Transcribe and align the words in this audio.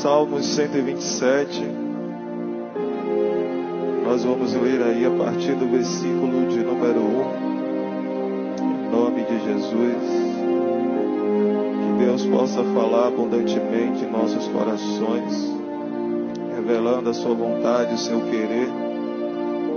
Salmos 0.00 0.46
127. 0.46 1.62
Nós 4.02 4.24
vamos 4.24 4.54
ler 4.54 4.82
aí 4.82 5.04
a 5.04 5.10
partir 5.10 5.54
do 5.56 5.66
versículo 5.70 6.48
de 6.48 6.60
número 6.60 7.00
1. 7.00 7.04
Em 8.62 8.90
nome 8.90 9.24
de 9.24 9.44
Jesus. 9.44 10.02
Que 11.76 11.92
Deus 12.02 12.24
possa 12.24 12.64
falar 12.64 13.08
abundantemente 13.08 14.02
em 14.02 14.10
nossos 14.10 14.48
corações, 14.48 15.52
revelando 16.56 17.10
a 17.10 17.12
sua 17.12 17.34
vontade, 17.34 17.92
o 17.92 17.98
seu 17.98 18.22
querer 18.22 18.68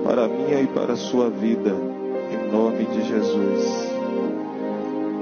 para 0.06 0.24
a 0.24 0.30
minha 0.30 0.62
e 0.62 0.68
para 0.68 0.94
a 0.94 0.98
sua 0.98 1.30
vida. 1.30 1.76
Em 2.32 2.50
nome 2.50 2.86
de 2.86 3.10
Jesus. 3.10 3.92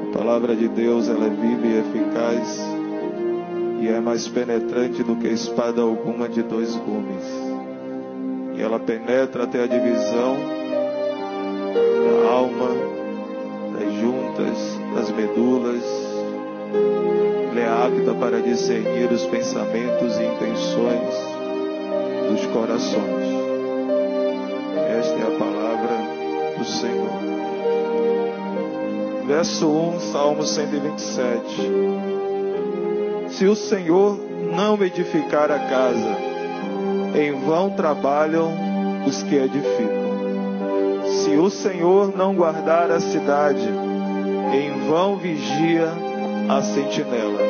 A 0.04 0.16
palavra 0.16 0.56
de 0.56 0.68
Deus 0.68 1.10
ela 1.10 1.26
é 1.26 1.30
viva 1.30 1.66
e 1.66 1.80
eficaz 1.80 2.71
e 3.82 3.88
é 3.88 4.00
mais 4.00 4.28
penetrante 4.28 5.02
do 5.02 5.16
que 5.16 5.28
espada 5.28 5.82
alguma 5.82 6.30
de 6.30 6.44
dois 6.44 6.76
gumes. 6.76 7.26
E 8.56 8.62
ela 8.62 8.80
penetra 8.80 9.46
até 9.46 9.64
a 9.64 9.66
divisão 9.66 10.38
da 12.24 12.30
alma, 12.30 12.70
das 13.74 13.92
juntas, 13.96 14.80
das 14.94 15.10
medulas. 15.10 15.84
Ela 17.50 17.60
é 17.60 17.88
apta 17.88 18.14
para 18.14 18.40
discernir 18.40 19.12
os 19.12 19.26
pensamentos 19.26 20.16
e 20.16 20.26
intenções 20.26 21.32
dos 22.30 22.46
corações. 22.54 23.32
Esta 25.00 25.18
é 25.18 25.24
a 25.24 25.40
palavra 25.40 26.60
do 26.60 26.66
Senhor. 26.66 27.22
Verso 29.26 29.68
1, 29.68 30.00
Salmo 30.02 30.44
127. 30.44 32.21
Se 33.32 33.46
o 33.46 33.56
Senhor 33.56 34.20
não 34.56 34.82
edificar 34.84 35.52
a 35.52 35.60
casa, 35.60 36.18
em 37.16 37.32
vão 37.46 37.72
trabalham 37.72 38.52
os 39.08 39.24
que 39.24 39.36
edificam. 39.36 40.02
Se 41.06 41.32
o 41.32 41.50
Senhor 41.50 42.16
não 42.16 42.36
guardar 42.36 42.92
a 42.92 43.00
cidade, 43.00 43.68
em 44.54 44.88
vão 44.88 45.18
vigia 45.18 45.90
a 46.50 46.62
sentinela. 46.62 47.42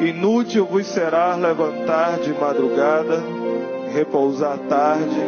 Inútil 0.00 0.66
vos 0.66 0.86
será 0.86 1.34
levantar 1.34 2.18
de 2.18 2.32
madrugada, 2.32 3.22
repousar 3.92 4.58
tarde, 4.68 5.20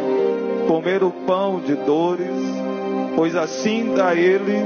comer 0.67 1.03
o 1.03 1.11
pão 1.11 1.59
de 1.59 1.75
dores, 1.75 2.27
pois 3.15 3.35
assim 3.35 3.93
dá 3.95 4.13
ele 4.13 4.61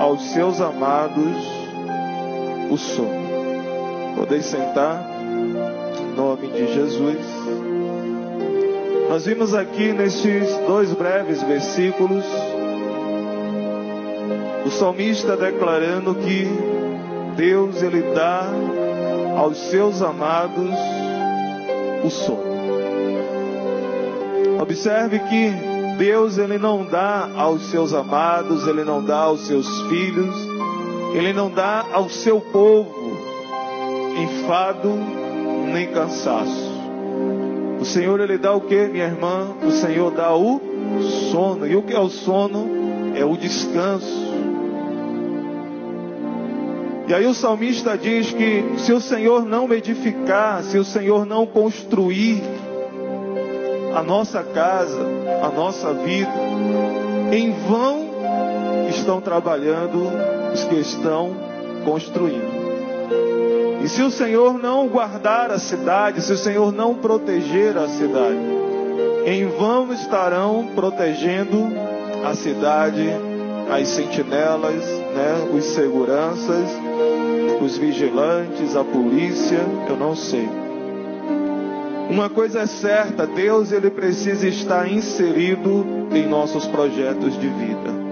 aos 0.00 0.22
seus 0.30 0.60
amados 0.60 1.36
o 2.70 2.76
sono. 2.76 3.17
Podeis 4.28 4.44
sentar, 4.44 5.08
em 5.22 6.14
nome 6.14 6.48
de 6.48 6.74
Jesus. 6.74 7.16
Nós 9.08 9.24
vimos 9.24 9.54
aqui 9.54 9.90
nestes 9.90 10.54
dois 10.66 10.92
breves 10.92 11.42
versículos 11.44 12.26
o 14.66 14.70
salmista 14.70 15.34
declarando 15.34 16.14
que 16.14 16.46
Deus 17.36 17.82
ele 17.82 18.02
dá 18.14 18.44
aos 19.34 19.56
seus 19.70 20.02
amados 20.02 20.74
o 22.04 22.10
sono. 22.10 22.44
Observe 24.60 25.20
que 25.20 25.52
Deus 25.96 26.36
ele 26.36 26.58
não 26.58 26.84
dá 26.84 27.30
aos 27.34 27.62
seus 27.70 27.94
amados, 27.94 28.66
ele 28.66 28.84
não 28.84 29.02
dá 29.02 29.20
aos 29.20 29.46
seus 29.46 29.80
filhos, 29.88 30.36
ele 31.14 31.32
não 31.32 31.50
dá 31.50 31.86
ao 31.94 32.10
seu 32.10 32.42
povo 32.42 32.97
enfado 34.22 34.92
nem 35.72 35.88
cansaço. 35.88 36.78
O 37.80 37.84
Senhor 37.84 38.20
ele 38.20 38.38
dá 38.38 38.52
o 38.52 38.60
que, 38.60 38.86
minha 38.88 39.04
irmã? 39.04 39.54
O 39.64 39.70
Senhor 39.70 40.10
dá 40.10 40.34
o 40.34 40.60
sono. 41.30 41.66
E 41.66 41.76
o 41.76 41.82
que 41.82 41.94
é 41.94 42.00
o 42.00 42.08
sono? 42.08 42.68
É 43.14 43.24
o 43.24 43.36
descanso. 43.36 44.28
E 47.06 47.14
aí 47.14 47.26
o 47.26 47.32
salmista 47.32 47.96
diz 47.96 48.32
que 48.32 48.78
se 48.78 48.92
o 48.92 49.00
Senhor 49.00 49.44
não 49.44 49.72
edificar, 49.72 50.62
se 50.62 50.76
o 50.76 50.84
Senhor 50.84 51.24
não 51.24 51.46
construir 51.46 52.42
a 53.94 54.02
nossa 54.02 54.42
casa, 54.42 55.06
a 55.42 55.48
nossa 55.48 55.94
vida, 55.94 56.30
em 57.32 57.52
vão 57.66 58.08
estão 58.90 59.20
trabalhando 59.20 60.10
os 60.52 60.64
que 60.64 60.76
estão 60.76 61.34
construindo. 61.84 62.57
E 63.82 63.88
se 63.88 64.02
o 64.02 64.10
Senhor 64.10 64.58
não 64.58 64.88
guardar 64.88 65.50
a 65.50 65.58
cidade, 65.58 66.20
se 66.20 66.32
o 66.32 66.36
Senhor 66.36 66.72
não 66.72 66.94
proteger 66.94 67.76
a 67.76 67.88
cidade, 67.88 68.58
em 69.24 69.46
vão 69.46 69.92
estarão 69.92 70.68
protegendo 70.74 71.68
a 72.24 72.34
cidade, 72.34 73.08
as 73.70 73.88
sentinelas, 73.88 74.84
né, 74.84 75.48
os 75.54 75.64
seguranças, 75.64 76.68
os 77.60 77.76
vigilantes, 77.76 78.74
a 78.74 78.82
polícia, 78.82 79.60
eu 79.88 79.96
não 79.96 80.16
sei. 80.16 80.48
Uma 82.10 82.30
coisa 82.30 82.60
é 82.60 82.66
certa, 82.66 83.26
Deus 83.26 83.70
ele 83.70 83.90
precisa 83.90 84.48
estar 84.48 84.90
inserido 84.90 86.08
em 86.10 86.26
nossos 86.26 86.66
projetos 86.66 87.38
de 87.38 87.48
vida. 87.48 88.08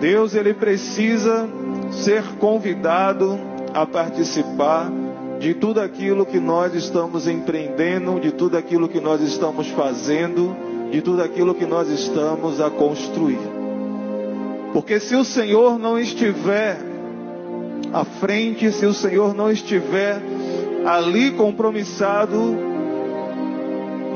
Deus 0.00 0.34
ele 0.34 0.52
precisa 0.52 1.48
ser 1.92 2.22
convidado 2.40 3.38
a 3.76 3.84
participar 3.84 4.90
de 5.38 5.52
tudo 5.52 5.82
aquilo 5.82 6.24
que 6.24 6.40
nós 6.40 6.74
estamos 6.74 7.28
empreendendo, 7.28 8.18
de 8.18 8.32
tudo 8.32 8.56
aquilo 8.56 8.88
que 8.88 8.98
nós 8.98 9.20
estamos 9.20 9.68
fazendo, 9.68 10.56
de 10.90 11.02
tudo 11.02 11.22
aquilo 11.22 11.54
que 11.54 11.66
nós 11.66 11.90
estamos 11.90 12.58
a 12.58 12.70
construir. 12.70 13.38
Porque 14.72 14.98
se 14.98 15.14
o 15.14 15.22
Senhor 15.22 15.78
não 15.78 15.98
estiver 15.98 16.78
à 17.92 18.02
frente, 18.02 18.72
se 18.72 18.86
o 18.86 18.94
Senhor 18.94 19.34
não 19.34 19.50
estiver 19.50 20.22
ali 20.86 21.32
compromissado, 21.32 22.56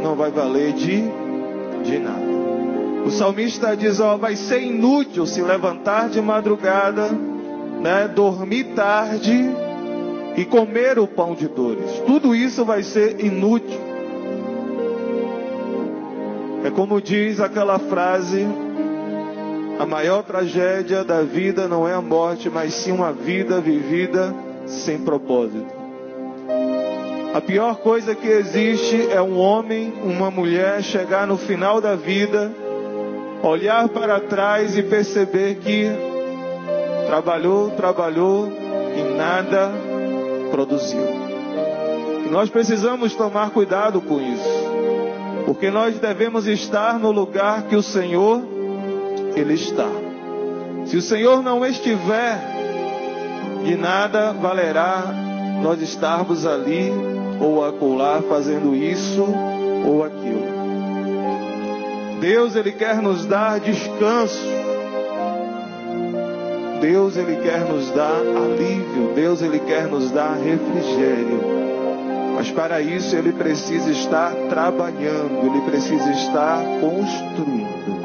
não 0.03 0.17
vai 0.17 0.31
valer 0.31 0.73
de, 0.73 1.05
de 1.85 1.99
nada. 1.99 2.31
O 3.05 3.11
salmista 3.11 3.77
diz: 3.77 4.01
ó, 4.01 4.17
vai 4.17 4.37
ser 4.37 4.63
inútil 4.63 5.27
se 5.27 5.43
levantar 5.43 6.09
de 6.09 6.23
madrugada, 6.23 7.11
né, 7.81 8.09
dormir 8.09 8.75
tarde 8.75 9.51
e 10.37 10.45
comer 10.45 10.99
o 10.99 11.07
pão 11.07 11.35
de 11.35 11.49
dores. 11.49 12.03
Tudo 12.07 12.35
isso 12.35 12.65
vai 12.65 12.83
ser 12.83 13.25
inútil. 13.25 13.81
É 16.65 16.71
como 16.71 17.01
diz 17.01 17.41
aquela 17.41 17.79
frase: 17.79 18.47
a 19.79 19.87
maior 19.87 20.23
tragédia 20.23 21.03
da 21.03 21.23
vida 21.23 21.67
não 21.67 21.89
é 21.89 21.95
a 21.95 22.03
morte, 22.03 22.51
mas 22.51 22.75
sim 22.75 22.93
uma 22.93 23.13
vida 23.13 23.61
vivida 23.61 24.35
sem 24.67 24.99
propósito. 24.99 25.81
A 27.33 27.41
pior 27.41 27.77
coisa 27.77 28.15
que 28.15 28.27
existe 28.27 29.09
é 29.11 29.23
um 29.23 29.39
homem, 29.39 29.93
uma 30.03 30.31
mulher 30.31 30.83
chegar 30.83 31.27
no 31.27 31.39
final 31.39 31.81
da 31.81 31.95
vida, 31.95 32.53
olhar 33.43 33.89
para 33.89 34.19
trás 34.19 34.77
e 34.77 34.83
perceber 34.83 35.55
que 35.57 36.10
trabalhou, 37.11 37.73
trabalhou 37.73 38.53
e 38.97 39.17
nada 39.17 39.73
produziu. 40.53 41.03
E 42.25 42.31
nós 42.31 42.49
precisamos 42.49 43.17
tomar 43.17 43.51
cuidado 43.51 44.01
com 44.01 44.21
isso, 44.21 45.45
porque 45.45 45.73
nós 45.73 45.99
devemos 45.99 46.47
estar 46.47 47.01
no 47.01 47.11
lugar 47.11 47.63
que 47.63 47.75
o 47.75 47.83
Senhor 47.83 48.45
ele 49.35 49.55
está. 49.55 49.89
Se 50.87 50.97
o 50.97 51.03
Senhor 51.03 51.43
não 51.43 51.67
estiver, 51.67 52.39
de 53.65 53.75
nada 53.75 54.33
valerá 54.33 55.03
nós 55.65 55.83
estarmos 55.83 56.47
ali 56.47 56.93
ou 57.41 57.67
acolá 57.67 58.23
fazendo 58.29 58.73
isso 58.73 59.27
ou 59.85 60.05
aquilo. 60.05 60.61
Deus 62.21 62.55
ele 62.55 62.71
quer 62.71 63.03
nos 63.03 63.27
dar 63.27 63.59
descanso. 63.59 64.70
Deus 66.81 67.17
ele 67.17 67.37
quer 67.43 67.61
nos 67.61 67.91
dar 67.91 68.21
alívio, 68.21 69.13
Deus 69.15 69.43
ele 69.43 69.59
quer 69.61 69.87
nos 69.87 70.11
dar 70.11 70.35
refrigério. 70.35 71.61
Mas 72.35 72.51
para 72.51 72.81
isso 72.81 73.15
ele 73.15 73.33
precisa 73.33 73.91
estar 73.91 74.33
trabalhando, 74.49 75.47
ele 75.47 75.61
precisa 75.71 76.11
estar 76.11 76.63
construindo. 76.81 78.01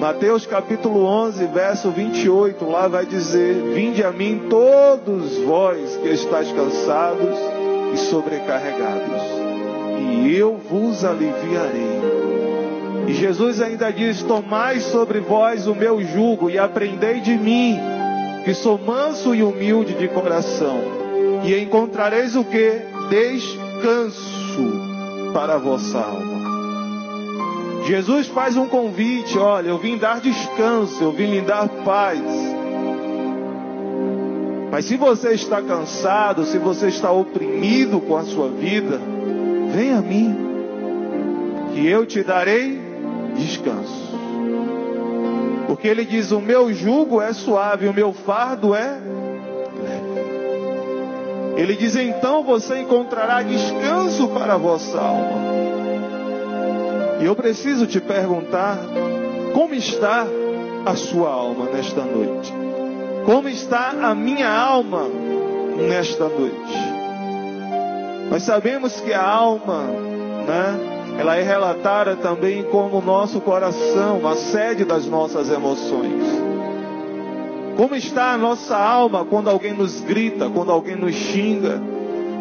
Mateus 0.00 0.46
capítulo 0.46 1.04
11, 1.04 1.46
verso 1.46 1.90
28, 1.90 2.64
lá 2.64 2.88
vai 2.88 3.04
dizer: 3.04 3.54
Vinde 3.74 4.02
a 4.02 4.10
mim 4.10 4.46
todos 4.48 5.38
vós 5.38 5.96
que 5.98 6.08
estáis 6.08 6.50
cansados 6.52 7.38
e 7.92 7.96
sobrecarregados, 7.98 9.22
e 9.98 10.34
eu 10.34 10.56
vos 10.56 11.04
aliviarei. 11.04 12.13
E 13.06 13.12
Jesus 13.12 13.60
ainda 13.60 13.90
diz: 13.92 14.22
Tomai 14.22 14.80
sobre 14.80 15.20
vós 15.20 15.66
o 15.66 15.74
meu 15.74 16.02
jugo 16.02 16.48
e 16.48 16.58
aprendei 16.58 17.20
de 17.20 17.36
mim, 17.36 17.78
que 18.44 18.54
sou 18.54 18.78
manso 18.78 19.34
e 19.34 19.42
humilde 19.42 19.94
de 19.94 20.08
coração, 20.08 20.80
E 21.44 21.58
encontrareis 21.58 22.34
o 22.34 22.44
que? 22.44 22.80
Descanso 23.10 24.72
para 25.34 25.54
a 25.54 25.58
vossa 25.58 25.98
alma. 25.98 26.34
Jesus 27.86 28.28
faz 28.28 28.56
um 28.56 28.66
convite: 28.66 29.38
olha, 29.38 29.68
eu 29.68 29.78
vim 29.78 29.98
dar 29.98 30.20
descanso, 30.20 31.02
eu 31.02 31.12
vim 31.12 31.26
lhe 31.26 31.40
dar 31.42 31.68
paz. 31.68 32.22
Mas 34.70 34.86
se 34.86 34.96
você 34.96 35.34
está 35.34 35.62
cansado, 35.62 36.44
se 36.46 36.58
você 36.58 36.88
está 36.88 37.12
oprimido 37.12 38.00
com 38.00 38.16
a 38.16 38.24
sua 38.24 38.48
vida, 38.48 38.98
vem 39.72 39.92
a 39.92 40.00
mim, 40.00 40.36
que 41.72 41.86
eu 41.86 42.04
te 42.04 42.24
darei 42.24 42.83
descanso. 43.34 44.14
Porque 45.66 45.88
ele 45.88 46.04
diz: 46.04 46.30
O 46.30 46.40
meu 46.40 46.72
jugo 46.72 47.20
é 47.20 47.32
suave, 47.32 47.88
o 47.88 47.94
meu 47.94 48.12
fardo 48.12 48.74
é 48.74 48.98
leve. 49.82 51.60
Ele 51.60 51.76
diz: 51.76 51.96
Então 51.96 52.42
você 52.42 52.80
encontrará 52.80 53.42
descanso 53.42 54.28
para 54.28 54.54
a 54.54 54.58
vossa 54.58 54.98
alma. 54.98 55.54
E 57.20 57.24
eu 57.24 57.34
preciso 57.34 57.86
te 57.86 58.00
perguntar: 58.00 58.78
como 59.52 59.74
está 59.74 60.26
a 60.84 60.96
sua 60.96 61.30
alma 61.30 61.66
nesta 61.66 62.02
noite? 62.02 62.52
Como 63.24 63.48
está 63.48 63.90
a 64.02 64.14
minha 64.14 64.50
alma 64.50 65.08
nesta 65.88 66.28
noite? 66.28 66.94
Nós 68.30 68.42
sabemos 68.42 69.00
que 69.00 69.12
a 69.12 69.22
alma, 69.22 69.84
né? 70.46 70.93
Ela 71.18 71.36
é 71.36 71.42
relatada 71.42 72.16
também 72.16 72.64
como 72.64 72.98
o 72.98 73.02
nosso 73.02 73.40
coração, 73.40 74.26
a 74.26 74.34
sede 74.34 74.84
das 74.84 75.06
nossas 75.06 75.50
emoções. 75.50 76.22
Como 77.76 77.94
está 77.94 78.32
a 78.32 78.38
nossa 78.38 78.76
alma 78.76 79.24
quando 79.24 79.48
alguém 79.48 79.72
nos 79.72 80.00
grita, 80.00 80.48
quando 80.48 80.70
alguém 80.70 80.96
nos 80.96 81.14
xinga? 81.14 81.80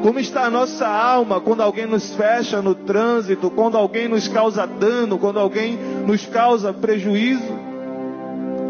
Como 0.04 0.20
está 0.20 0.46
a 0.46 0.50
nossa 0.50 0.88
alma 0.88 1.40
quando 1.40 1.62
alguém 1.62 1.86
nos 1.86 2.14
fecha 2.14 2.62
no 2.62 2.76
trânsito, 2.76 3.50
quando 3.50 3.78
alguém 3.78 4.08
nos 4.08 4.28
causa 4.28 4.68
dano, 4.68 5.18
quando 5.18 5.40
alguém 5.40 5.78
nos 6.06 6.26
causa 6.26 6.74
prejuízo? 6.74 7.64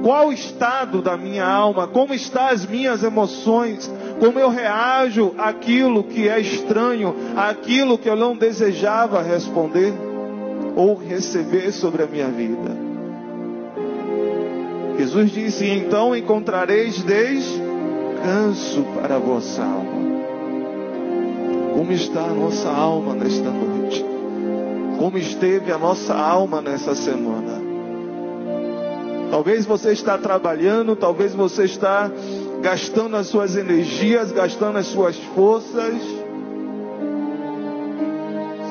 Qual 0.03 0.27
o 0.27 0.33
estado 0.33 1.01
da 1.01 1.17
minha 1.17 1.45
alma? 1.45 1.87
Como 1.87 2.13
estão 2.13 2.45
as 2.45 2.65
minhas 2.65 3.03
emoções? 3.03 3.89
Como 4.19 4.39
eu 4.39 4.49
reajo 4.49 5.33
àquilo 5.37 6.03
que 6.03 6.27
é 6.27 6.39
estranho, 6.39 7.15
àquilo 7.35 7.97
que 7.97 8.09
eu 8.09 8.15
não 8.15 8.35
desejava 8.35 9.21
responder 9.21 9.93
ou 10.75 10.95
receber 10.95 11.71
sobre 11.71 12.03
a 12.03 12.07
minha 12.07 12.27
vida? 12.27 12.83
Jesus 14.97 15.31
disse: 15.31 15.67
Então 15.67 16.15
encontrareis 16.15 17.03
descanso 17.03 18.83
para 18.95 19.15
a 19.15 19.19
vossa 19.19 19.61
alma. 19.63 20.03
Como 21.73 21.91
está 21.91 22.21
a 22.21 22.33
nossa 22.33 22.69
alma 22.69 23.15
nesta 23.15 23.49
noite? 23.49 24.05
Como 24.97 25.17
esteve 25.17 25.71
a 25.71 25.77
nossa 25.77 26.13
alma 26.13 26.61
nessa 26.61 26.93
semana? 26.95 27.61
Talvez 29.31 29.65
você 29.65 29.91
está 29.91 30.17
trabalhando, 30.17 30.95
talvez 30.95 31.33
você 31.33 31.63
está 31.63 32.11
gastando 32.63 33.17
as 33.17 33.27
suas 33.27 33.57
energias, 33.57 34.31
gastando 34.31 34.77
as 34.77 34.87
suas 34.87 35.17
forças. 35.35 35.95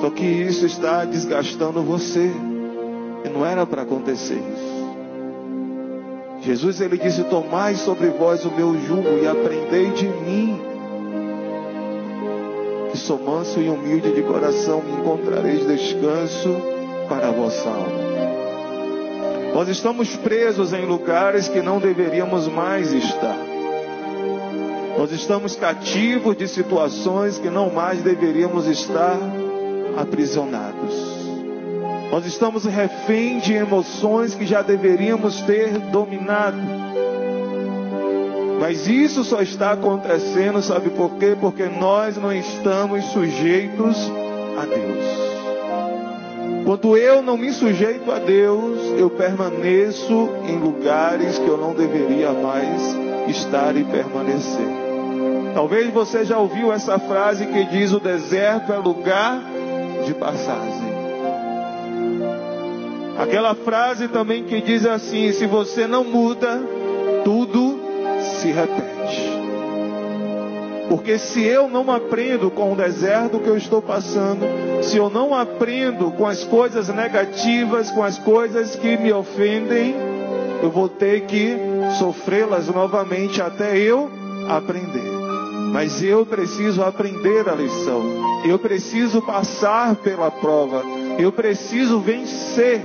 Só 0.01 0.11
que 0.11 0.25
isso 0.25 0.65
está 0.65 1.05
desgastando 1.05 1.83
você. 1.83 2.33
E 3.25 3.29
não 3.29 3.45
era 3.45 3.67
para 3.67 3.83
acontecer 3.83 4.35
isso. 4.35 4.73
Jesus 6.41 6.81
ele 6.81 6.97
disse: 6.97 7.23
Tomai 7.25 7.75
sobre 7.75 8.09
vós 8.09 8.45
o 8.47 8.51
meu 8.51 8.75
jugo 8.81 9.09
e 9.23 9.29
aprendei 9.29 9.91
de 9.91 10.09
mim, 10.09 10.61
que 12.91 12.99
sou 12.99 13.21
manso 13.21 13.61
e 13.61 13.69
humilde 13.69 14.11
de 14.13 14.23
coração, 14.23 14.83
e 14.89 15.01
encontrareis 15.01 15.67
descanso 15.69 16.57
para 17.09 17.29
a 17.29 17.31
vossa 17.31 17.69
alma. 17.69 18.13
Nós 19.55 19.69
estamos 19.69 20.17
presos 20.17 20.73
em 20.73 20.87
lugares 20.87 21.47
que 21.47 21.61
não 21.61 21.79
deveríamos 21.79 22.49
mais 22.49 22.91
estar. 22.93 23.42
Nós 25.03 25.11
estamos 25.11 25.57
cativos 25.57 26.37
de 26.37 26.47
situações 26.47 27.37
que 27.37 27.51
não 27.51 27.71
mais 27.71 28.01
deveríamos 28.03 28.69
estar 28.69 29.19
aprisionados. 29.97 30.95
Nós 32.13 32.25
estamos 32.25 32.65
refém 32.65 33.41
de 33.41 33.53
emoções 33.53 34.33
que 34.37 34.47
já 34.47 34.63
deveríamos 34.63 35.41
ter 35.41 35.77
dominado. 35.91 36.59
Mas 38.61 38.87
isso 38.87 39.25
só 39.25 39.43
está 39.43 39.73
acontecendo, 39.73 40.63
sabe 40.63 40.91
por 40.91 41.17
quê? 41.17 41.37
Porque 41.41 41.65
nós 41.65 42.17
não 42.17 42.33
estamos 42.33 43.05
sujeitos 43.07 43.97
a 44.57 44.65
Deus. 44.67 46.65
Quando 46.65 46.97
eu 46.97 47.23
não 47.23 47.37
me 47.37 47.53
sujeito 47.53 48.09
a 48.13 48.21
Deus, 48.21 48.79
eu 48.97 49.11
permaneço 49.11 50.29
em 50.47 50.57
lugares 50.59 51.41
que 51.41 51.49
eu 51.49 51.57
não 51.57 51.75
deveria 51.75 52.31
mais 52.31 52.81
estar 53.29 53.77
e 53.77 53.83
permanecer. 53.83 54.82
Talvez 55.55 55.93
você 55.93 56.25
já 56.25 56.39
ouviu 56.39 56.73
essa 56.73 56.99
frase 56.99 57.47
que 57.47 57.65
diz: 57.65 57.93
o 57.93 58.01
deserto 58.01 58.73
é 58.73 58.79
lugar 58.79 59.41
de 60.05 60.15
passagem. 60.15 60.93
Aquela 63.19 63.55
frase 63.55 64.09
também 64.09 64.45
que 64.45 64.61
diz 64.61 64.87
assim: 64.87 65.31
se 65.33 65.47
você 65.47 65.87
não 65.87 66.05
muda, 66.05 66.61
tudo 67.25 67.79
se 68.41 68.51
repete. 68.51 69.33
Porque 70.89 71.19
se 71.19 71.43
eu 71.43 71.69
não 71.69 71.91
aprendo 71.91 72.51
com 72.51 72.73
o 72.73 72.77
deserto 72.77 73.39
que 73.39 73.49
eu 73.49 73.57
estou 73.57 73.81
passando, 73.81 74.45
se 74.83 74.97
eu 74.97 75.09
não 75.09 75.35
aprendo 75.35 76.11
com 76.11 76.27
as 76.27 76.45
coisas 76.45 76.89
negativas, 76.89 77.91
com 77.91 78.03
as 78.03 78.19
coisas 78.19 78.77
que 78.77 78.97
me 78.97 79.13
ofendem, 79.13 79.95
eu 80.63 80.71
vou 80.71 80.89
ter 80.89 81.23
que 81.23 81.57
sofrê-las 81.99 82.69
novamente 82.69 83.41
até 83.41 83.77
eu 83.79 84.11
aprender. 84.49 85.12
Mas 85.73 86.03
eu 86.03 86.27
preciso 86.27 86.83
aprender 86.83 87.49
a 87.49 87.55
lição. 87.55 88.03
Eu 88.45 88.59
preciso 88.59 89.23
passar 89.23 89.97
pela 89.97 90.31
prova. 90.31 90.83
Eu 91.19 91.33
preciso 91.33 91.99
vencer 91.99 92.83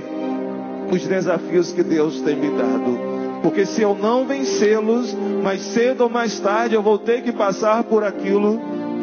os 0.90 1.06
desafios 1.06 1.70
que 1.70 1.82
Deus 1.82 2.22
tem 2.22 2.34
me 2.34 2.48
dado. 2.48 2.98
Porque 3.42 3.66
se 3.66 3.82
eu 3.82 3.94
não 3.94 4.26
vencê-los, 4.26 5.14
mais 5.44 5.60
cedo 5.60 6.04
ou 6.04 6.08
mais 6.08 6.40
tarde 6.40 6.74
eu 6.74 6.82
vou 6.82 6.98
ter 6.98 7.22
que 7.22 7.30
passar 7.30 7.84
por 7.84 8.02
aquilo 8.02 8.58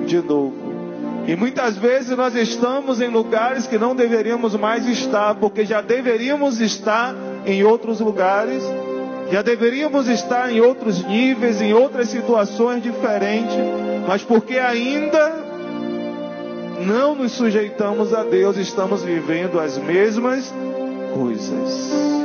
de 0.08 0.20
novo. 0.20 0.66
E 1.28 1.36
muitas 1.36 1.78
vezes 1.78 2.18
nós 2.18 2.36
estamos 2.36 3.00
em 3.00 3.08
lugares 3.08 3.68
que 3.68 3.78
não 3.78 3.96
deveríamos 3.96 4.56
mais 4.56 4.88
estar, 4.88 5.36
porque 5.36 5.64
já 5.64 5.82
deveríamos 5.82 6.60
estar 6.60 7.16
em 7.46 7.64
outros 7.64 8.00
lugares, 8.00 8.64
já 9.32 9.42
deveríamos 9.42 10.08
estar 10.08 10.52
em 10.52 10.62
outros 10.62 11.04
níveis, 11.04 11.62
em 11.62 11.74
outras 11.74 12.10
situações 12.10 12.84
diferentes, 12.84 13.56
mas 14.08 14.22
porque 14.24 14.58
ainda 14.60 15.34
não 16.86 17.16
nos 17.16 17.32
sujeitamos 17.32 18.14
a 18.14 18.24
Deus, 18.24 18.58
estamos 18.58 19.04
vivendo 19.04 19.60
as 19.60 19.78
mesmas 19.78 20.54
coisas. 21.14 22.16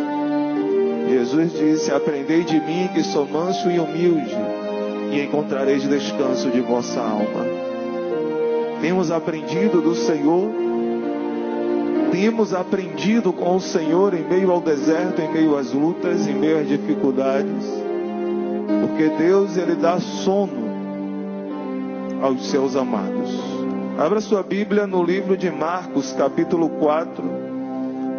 Jesus 1.09 1.53
disse: 1.53 1.93
Aprendei 1.93 2.45
de 2.45 2.61
mim, 2.61 2.89
que 2.95 3.03
sou 3.03 3.27
manso 3.27 3.71
e 3.71 3.79
humilde, 3.79 4.37
e 5.11 5.21
encontrareis 5.23 5.89
descanso 5.89 6.51
de 6.51 6.61
vossa 6.61 7.01
alma. 7.01 7.47
Temos 8.81 9.11
aprendido 9.11 9.81
do 9.81 9.95
Senhor, 9.95 10.51
temos 12.11 12.53
aprendido 12.53 13.33
com 13.33 13.57
o 13.57 13.61
Senhor 13.61 14.15
em 14.15 14.23
meio 14.23 14.51
ao 14.51 14.61
deserto, 14.61 15.21
em 15.21 15.33
meio 15.33 15.57
às 15.57 15.73
lutas, 15.73 16.27
em 16.27 16.35
meio 16.35 16.59
às 16.59 16.69
dificuldades, 16.69 17.67
porque 18.81 19.09
Deus, 19.17 19.57
Ele 19.57 19.75
dá 19.75 19.99
sono 19.99 20.71
aos 22.23 22.51
seus 22.51 22.77
amados. 22.77 23.39
Abra 23.99 24.21
sua 24.21 24.43
Bíblia 24.43 24.87
no 24.87 25.03
livro 25.03 25.37
de 25.37 25.51
Marcos, 25.51 26.13
capítulo 26.13 26.69
4 26.69 27.51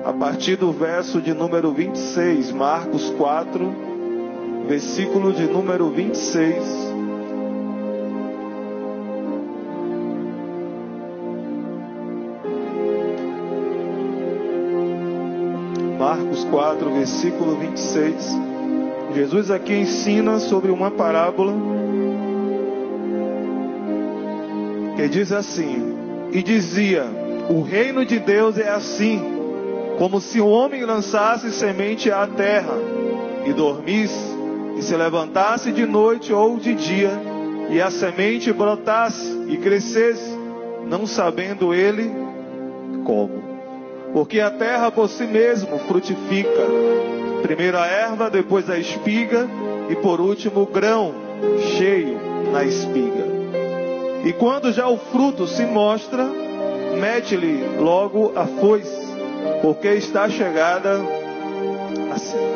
a 0.04 0.14
partir 0.14 0.56
do 0.56 0.72
verso 0.72 1.22
de 1.22 1.34
número 1.34 1.72
26, 1.72 2.52
Marcos 2.52 3.12
4, 3.18 3.72
versículo 4.68 5.32
de 5.32 5.46
número 5.46 5.90
26. 5.90 6.91
4, 16.52 16.92
versículo 16.92 17.56
26. 17.56 18.38
Jesus 19.16 19.50
aqui 19.50 19.74
ensina 19.74 20.38
sobre 20.40 20.70
uma 20.70 20.92
parábola 20.92 21.54
que 24.98 25.08
diz 25.08 25.32
assim: 25.32 25.96
E 26.32 26.44
dizia: 26.44 27.06
O 27.50 27.62
reino 27.62 28.06
de 28.06 28.20
Deus 28.20 28.58
é 28.58 28.70
assim 28.70 29.40
como 29.98 30.20
se 30.20 30.42
o 30.42 30.48
homem 30.48 30.84
lançasse 30.84 31.52
semente 31.52 32.12
à 32.12 32.28
terra 32.28 32.74
e 33.46 33.54
dormisse, 33.54 34.32
e 34.78 34.82
se 34.82 34.96
levantasse 34.96 35.72
de 35.72 35.86
noite 35.86 36.34
ou 36.34 36.58
de 36.58 36.74
dia, 36.74 37.12
e 37.70 37.80
a 37.80 37.90
semente 37.90 38.52
brotasse 38.52 39.46
e 39.48 39.58
crescesse, 39.58 40.38
não 40.88 41.06
sabendo 41.06 41.74
ele 41.74 42.12
como. 43.04 43.41
Porque 44.14 44.40
a 44.40 44.52
terra 44.52 44.92
por 44.92 45.10
si 45.10 45.24
mesmo 45.24 45.80
frutifica, 45.80 46.68
primeiro 47.42 47.78
a 47.78 47.88
erva, 47.88 48.30
depois 48.30 48.70
a 48.70 48.78
espiga 48.78 49.48
e 49.90 49.96
por 49.96 50.20
último 50.20 50.62
o 50.62 50.66
grão 50.66 51.14
cheio 51.78 52.20
na 52.52 52.64
espiga. 52.64 53.26
E 54.26 54.34
quando 54.34 54.72
já 54.72 54.88
o 54.88 54.98
fruto 54.98 55.48
se 55.48 55.66
mostra, 55.66 56.26
mete-lhe 57.00 57.80
logo 57.80 58.34
a 58.36 58.46
foice, 58.46 59.08
porque 59.62 59.88
está 59.90 60.30
chegada 60.30 61.02
a 62.14 62.20
ser. 62.20 62.52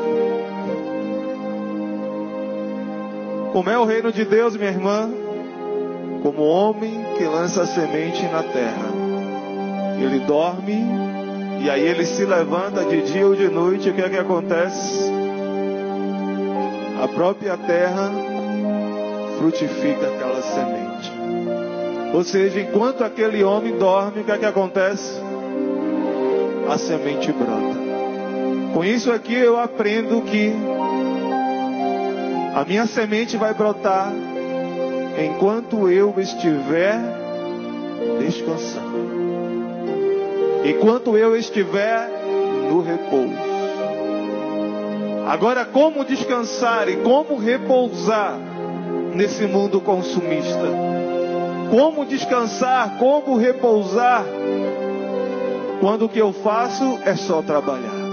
Como 3.51 3.69
é 3.69 3.77
o 3.77 3.85
reino 3.85 4.11
de 4.11 4.25
Deus, 4.25 4.57
minha 4.57 4.69
irmã? 4.69 5.09
Como 6.21 6.43
homem 6.43 7.05
que 7.17 7.23
lança 7.23 7.63
a 7.63 7.65
semente 7.65 8.21
na 8.23 8.43
terra. 8.43 8.89
Ele 9.97 10.19
dorme 10.19 10.83
e 11.61 11.69
aí 11.69 11.87
ele 11.87 12.05
se 12.05 12.25
levanta 12.25 12.85
de 12.85 13.01
dia 13.01 13.25
ou 13.25 13.35
de 13.35 13.47
noite. 13.49 13.89
O 13.89 13.93
que 13.93 14.01
é 14.01 14.09
que 14.09 14.17
acontece? 14.17 15.11
A 17.01 17.07
própria 17.07 17.57
terra 17.57 18.11
frutifica 19.37 20.07
aquela 20.07 20.41
semente. 20.41 21.11
Ou 22.13 22.23
seja, 22.23 22.61
enquanto 22.61 23.03
aquele 23.03 23.43
homem 23.43 23.77
dorme, 23.77 24.21
o 24.21 24.23
que 24.23 24.31
é 24.31 24.37
que 24.37 24.45
acontece? 24.45 25.19
A 26.69 26.77
semente 26.77 27.31
brota. 27.31 27.75
Com 28.73 28.83
isso 28.83 29.11
aqui 29.11 29.33
eu 29.33 29.59
aprendo 29.59 30.21
que 30.21 30.53
a 32.55 32.63
minha 32.63 32.85
semente 32.85 33.35
vai 33.37 33.53
brotar 33.53 34.13
enquanto 35.17 35.89
eu 35.89 36.13
estiver 36.17 36.99
descansando. 38.19 39.04
Enquanto 40.65 41.15
eu 41.15 41.35
estiver 41.35 42.09
no 42.69 42.81
repouso. 42.81 43.55
Agora, 45.27 45.63
como 45.63 46.03
descansar 46.03 46.89
e 46.89 46.97
como 46.97 47.37
repousar 47.37 48.37
nesse 49.13 49.45
mundo 49.45 49.79
consumista? 49.79 50.67
Como 51.69 52.05
descansar, 52.05 52.97
como 52.97 53.37
repousar 53.37 54.25
quando 55.79 56.05
o 56.05 56.09
que 56.09 56.19
eu 56.19 56.33
faço 56.33 56.99
é 57.05 57.15
só 57.15 57.43
trabalhar? 57.43 58.05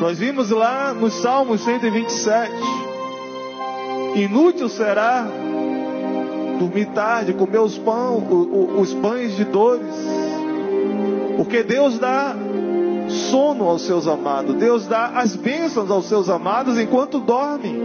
Nós 0.00 0.18
vimos 0.18 0.50
lá 0.50 0.92
no 0.92 1.10
Salmo 1.10 1.56
127. 1.56 2.52
Inútil 4.16 4.68
será 4.68 5.26
dormir 6.58 6.86
tarde, 6.86 7.32
comer 7.32 7.58
os, 7.58 7.78
pão, 7.78 8.22
os 8.78 8.92
pães 8.94 9.36
de 9.36 9.44
dores. 9.44 9.94
Porque 11.36 11.62
Deus 11.62 11.98
dá 11.98 12.36
sono 13.08 13.64
aos 13.64 13.82
seus 13.82 14.06
amados. 14.06 14.54
Deus 14.56 14.86
dá 14.86 15.08
as 15.14 15.36
bênçãos 15.36 15.90
aos 15.90 16.06
seus 16.06 16.28
amados 16.28 16.78
enquanto 16.78 17.18
dormem. 17.18 17.82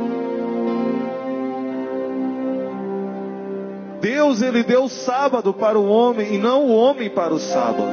Deus, 4.01 4.41
Ele 4.41 4.63
deu 4.63 4.85
o 4.85 4.89
sábado 4.89 5.53
para 5.53 5.77
o 5.77 5.87
homem 5.87 6.35
e 6.35 6.37
não 6.37 6.65
o 6.65 6.75
homem 6.75 7.09
para 7.09 7.33
o 7.33 7.39
sábado. 7.39 7.83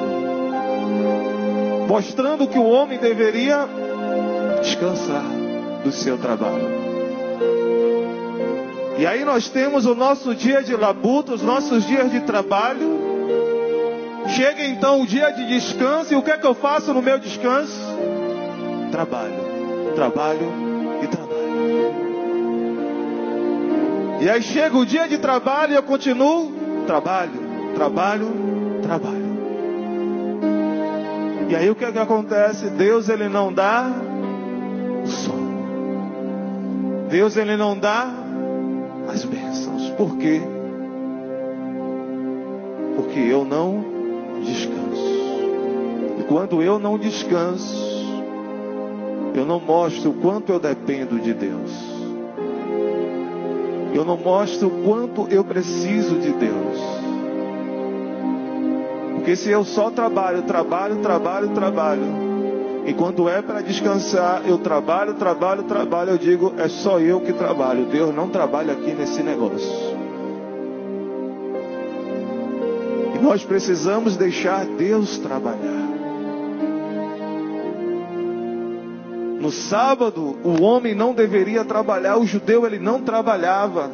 Mostrando 1.89 2.47
que 2.47 2.59
o 2.59 2.65
homem 2.65 2.99
deveria 2.99 3.69
descansar 4.63 5.25
do 5.85 5.93
seu 5.93 6.19
trabalho. 6.19 6.86
E 8.99 9.07
aí 9.07 9.25
nós 9.25 9.49
temos 9.49 9.87
o 9.87 9.95
nosso 9.95 10.35
dia 10.35 10.63
de 10.63 10.75
labuta, 10.75 11.35
os 11.35 11.43
nossos 11.43 11.85
dias 11.87 12.11
de 12.11 12.21
trabalho. 12.21 13.07
Chega 14.29 14.65
então 14.65 15.03
o 15.03 15.07
dia 15.07 15.31
de 15.31 15.47
descanso 15.47 16.13
e 16.13 16.17
o 16.17 16.23
que 16.23 16.31
é 16.31 16.39
que 16.39 16.47
eu 16.47 16.55
faço 16.55 16.93
no 16.93 17.03
meu 17.03 17.19
descanso? 17.19 17.79
Trabalho, 18.91 19.93
trabalho 19.95 20.53
e 21.03 21.07
trabalho. 21.07 21.37
E 24.21 24.31
aí 24.31 24.43
chega 24.43 24.77
o 24.77 24.87
dia 24.87 25.07
de 25.07 25.19
trabalho 25.19 25.73
e 25.73 25.77
eu 25.77 25.83
continuo 25.83 26.53
trabalho, 26.87 27.41
trabalho, 27.75 28.29
trabalho. 28.83 29.27
E 31.49 31.55
aí 31.55 31.71
o 31.71 31.75
que 31.75 31.85
é 31.85 31.93
que 31.93 31.99
acontece? 31.99 32.71
Deus 32.71 33.09
ele 33.09 33.29
não 33.29 33.53
dá 33.53 33.93
Deus 37.09 37.37
ele 37.37 37.57
não 37.57 37.79
dá. 37.79 38.26
Por 39.97 40.17
quê? 40.19 40.41
Porque 42.97 43.19
eu 43.19 43.45
não 43.45 43.83
descanso. 44.45 45.17
E 46.21 46.25
quando 46.25 46.63
eu 46.63 46.79
não 46.79 46.99
descanso, 46.99 47.75
eu 49.35 49.45
não 49.45 49.59
mostro 49.61 50.11
o 50.11 50.15
quanto 50.15 50.53
eu 50.53 50.59
dependo 50.61 51.19
de 51.19 51.33
Deus. 51.33 51.71
Eu 53.95 54.05
não 54.05 54.17
mostro 54.19 54.69
o 54.69 54.83
quanto 54.85 55.27
eu 55.31 55.43
preciso 55.43 56.19
de 56.19 56.33
Deus. 56.33 56.79
Porque 59.15 59.35
se 59.35 59.51
eu 59.51 59.65
só 59.65 59.91
trabalho, 59.91 60.43
trabalho, 60.43 60.97
trabalho, 60.97 61.49
trabalho, 61.49 62.27
e 62.87 62.95
quando 62.95 63.29
é 63.29 63.43
para 63.43 63.61
descansar, 63.63 64.43
eu 64.47 64.59
trabalho, 64.59 65.15
trabalho, 65.15 65.65
trabalho. 65.65 66.11
Eu 66.11 66.19
digo, 66.19 66.55
é 66.57 66.69
só 66.69 67.01
eu 67.01 67.21
que 67.21 67.33
trabalho. 67.33 67.87
Deus 67.87 68.15
não 68.15 68.29
trabalha 68.29 68.75
aqui 68.75 68.93
nesse 68.93 69.25
negócio. 69.25 69.69
Nós 73.27 73.45
precisamos 73.45 74.17
deixar 74.17 74.65
Deus 74.65 75.19
trabalhar. 75.19 75.89
No 79.41 79.51
sábado, 79.51 80.39
o 80.45 80.63
homem 80.63 80.95
não 80.95 81.13
deveria 81.13 81.65
trabalhar, 81.65 82.19
o 82.19 82.27
judeu 82.27 82.65
ele 82.65 82.79
não 82.79 83.03
trabalhava. 83.03 83.91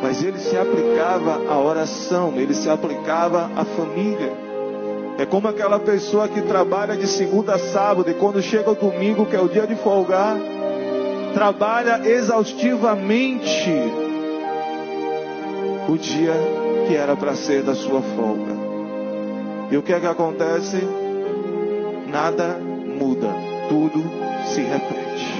Mas 0.00 0.22
ele 0.22 0.38
se 0.38 0.56
aplicava 0.56 1.42
à 1.52 1.58
oração, 1.58 2.34
ele 2.36 2.54
se 2.54 2.70
aplicava 2.70 3.50
à 3.56 3.64
família. 3.64 4.32
É 5.18 5.26
como 5.26 5.48
aquela 5.48 5.80
pessoa 5.80 6.28
que 6.28 6.40
trabalha 6.40 6.96
de 6.96 7.08
segunda 7.08 7.54
a 7.54 7.58
sábado 7.58 8.08
e 8.08 8.14
quando 8.14 8.40
chega 8.40 8.70
o 8.70 8.76
domingo, 8.76 9.26
que 9.26 9.34
é 9.34 9.40
o 9.40 9.48
dia 9.48 9.66
de 9.66 9.74
folgar, 9.74 10.36
trabalha 11.34 12.08
exaustivamente 12.08 13.70
o 15.88 15.98
dia 15.98 16.63
que 16.86 16.94
era 16.94 17.16
para 17.16 17.34
ser 17.34 17.62
da 17.62 17.74
sua 17.74 18.00
folga. 18.00 18.54
E 19.70 19.76
o 19.76 19.82
que 19.82 19.92
é 19.92 20.00
que 20.00 20.06
acontece? 20.06 20.86
Nada 22.08 22.58
muda, 22.58 23.28
tudo 23.68 24.02
se 24.46 24.60
repete. 24.60 25.34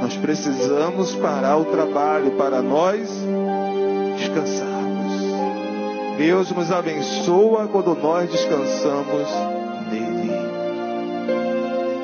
Nós 0.00 0.16
precisamos 0.16 1.14
parar 1.16 1.56
o 1.56 1.64
trabalho 1.64 2.30
para 2.32 2.62
nós 2.62 3.10
descansar. 4.16 4.78
Deus 6.16 6.50
nos 6.50 6.72
abençoa 6.72 7.68
quando 7.68 7.94
nós 7.94 8.30
descansamos 8.30 9.28
nele. 9.90 10.32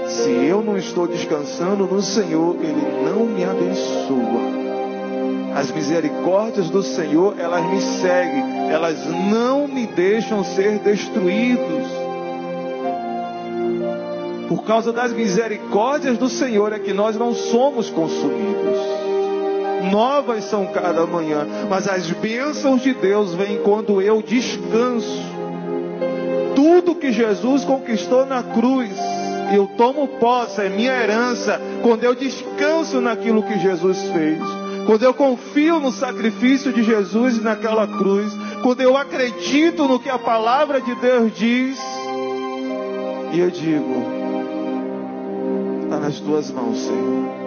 Se 0.08 0.30
eu 0.46 0.62
não 0.62 0.76
estou 0.76 1.08
descansando 1.08 1.86
no 1.86 2.00
Senhor, 2.00 2.56
Ele 2.60 3.04
não 3.04 3.26
me 3.26 3.44
abençoa. 3.44 4.53
As 5.54 5.70
misericórdias 5.70 6.68
do 6.68 6.82
Senhor, 6.82 7.36
elas 7.38 7.64
me 7.70 7.80
seguem, 7.80 8.70
elas 8.70 9.06
não 9.06 9.68
me 9.68 9.86
deixam 9.86 10.42
ser 10.44 10.78
destruídos. 10.78 11.86
Por 14.48 14.64
causa 14.64 14.92
das 14.92 15.12
misericórdias 15.12 16.18
do 16.18 16.28
Senhor 16.28 16.72
é 16.72 16.78
que 16.78 16.92
nós 16.92 17.16
não 17.16 17.34
somos 17.34 17.88
consumidos 17.90 18.94
novas 19.90 20.44
são 20.44 20.66
cada 20.66 21.06
manhã, 21.06 21.46
mas 21.68 21.88
as 21.88 22.10
bênçãos 22.10 22.82
de 22.82 22.94
Deus 22.94 23.34
vêm 23.34 23.58
quando 23.58 24.00
eu 24.00 24.22
descanso. 24.22 25.22
Tudo 26.54 26.94
que 26.94 27.12
Jesus 27.12 27.64
conquistou 27.64 28.24
na 28.26 28.42
cruz, 28.42 28.90
eu 29.54 29.66
tomo 29.76 30.08
posse, 30.08 30.62
é 30.62 30.68
minha 30.68 30.92
herança, 30.92 31.60
quando 31.82 32.04
eu 32.04 32.14
descanso 32.14 33.00
naquilo 33.00 33.42
que 33.42 33.58
Jesus 33.58 34.02
fez. 34.12 34.63
Quando 34.86 35.02
eu 35.02 35.14
confio 35.14 35.80
no 35.80 35.90
sacrifício 35.90 36.72
de 36.72 36.82
Jesus 36.82 37.42
naquela 37.42 37.86
cruz, 37.86 38.32
quando 38.62 38.80
eu 38.80 38.96
acredito 38.96 39.88
no 39.88 39.98
que 39.98 40.10
a 40.10 40.18
palavra 40.18 40.80
de 40.80 40.94
Deus 40.96 41.32
diz, 41.34 41.78
e 43.32 43.40
eu 43.40 43.50
digo: 43.50 43.94
está 45.82 45.98
nas 45.98 46.20
tuas 46.20 46.50
mãos, 46.50 46.78
Senhor. 46.78 47.44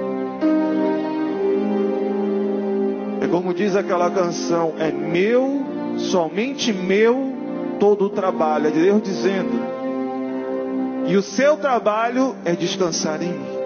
É 3.22 3.28
como 3.28 3.54
diz 3.54 3.76
aquela 3.76 4.10
canção: 4.10 4.74
é 4.80 4.92
meu, 4.92 5.64
somente 5.98 6.74
meu, 6.74 7.34
todo 7.80 8.06
o 8.06 8.10
trabalho. 8.10 8.68
É 8.68 8.72
Deus 8.72 9.02
dizendo. 9.02 9.78
E 11.08 11.16
o 11.16 11.22
seu 11.22 11.58
trabalho 11.58 12.36
é 12.44 12.54
descansar 12.54 13.22
em 13.22 13.32
mim. 13.32 13.57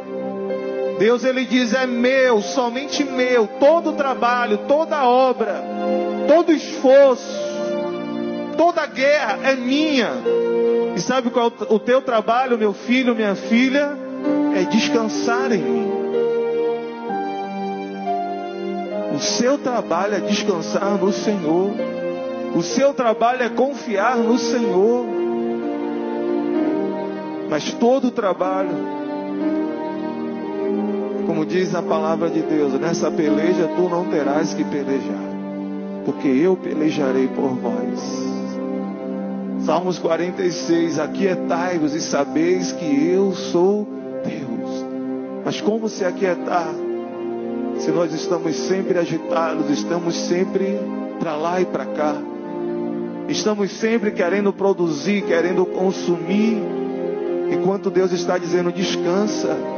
Deus 1.02 1.24
ele 1.24 1.46
diz: 1.46 1.74
é 1.74 1.88
meu, 1.88 2.44
somente 2.44 3.04
meu, 3.04 3.48
todo 3.60 3.90
o 3.90 3.94
trabalho, 3.94 4.60
toda 4.68 5.04
obra, 5.04 5.56
todo 6.28 6.52
esforço, 6.52 7.42
toda 8.56 8.86
guerra 8.86 9.40
é 9.46 9.56
minha. 9.56 10.12
E 10.96 11.02
sabe 11.02 11.32
qual 11.32 11.48
é 11.48 11.74
o 11.74 11.80
teu 11.80 12.04
trabalho, 12.04 12.56
meu 12.56 12.72
filho, 12.72 13.16
minha 13.16 13.34
filha? 13.34 13.98
É 14.56 14.64
descansar 14.66 15.52
em 15.52 15.58
mim. 15.58 15.92
O 19.16 19.20
seu 19.20 19.58
trabalho 19.58 20.14
é 20.14 20.20
descansar 20.20 21.00
no 21.00 21.12
Senhor. 21.12 21.72
O 22.56 22.62
seu 22.62 22.94
trabalho 22.94 23.42
é 23.42 23.50
confiar 23.50 24.18
no 24.18 24.38
Senhor. 24.38 25.08
Mas 27.50 27.74
todo 27.74 28.10
o 28.10 28.12
trabalho, 28.12 29.01
como 31.32 31.46
diz 31.46 31.74
a 31.74 31.82
palavra 31.82 32.30
de 32.30 32.42
Deus, 32.42 32.74
nessa 32.74 33.10
peleja 33.10 33.66
tu 33.78 33.88
não 33.88 34.04
terás 34.10 34.54
que 34.54 34.66
pelejar, 34.66 35.32
porque 36.04 36.28
eu 36.28 36.58
pelejarei 36.58 37.30
por 37.30 37.52
vós. 37.52 39.64
Salmos 39.66 39.98
46: 39.98 41.00
Aquietai-vos 41.00 41.96
e 41.96 42.02
sabeis 42.02 42.74
que 42.74 43.08
eu 43.08 43.32
sou 43.32 43.88
Deus. 44.26 44.86
Mas 45.46 45.62
como 45.62 45.88
se 45.88 46.04
aquietar? 46.04 46.68
Se 47.78 47.92
nós 47.92 48.14
estamos 48.14 48.54
sempre 48.54 49.00
agitados, 49.00 49.70
estamos 49.70 50.14
sempre 50.14 50.78
para 51.18 51.38
lá 51.38 51.62
e 51.62 51.66
para 51.66 51.86
cá, 51.86 52.16
estamos 53.30 53.72
sempre 53.72 54.12
querendo 54.12 54.52
produzir, 54.52 55.22
querendo 55.22 55.66
consumir, 55.66 56.58
enquanto 57.50 57.90
Deus 57.90 58.12
está 58.12 58.38
dizendo: 58.38 58.70
descansa, 58.70 59.71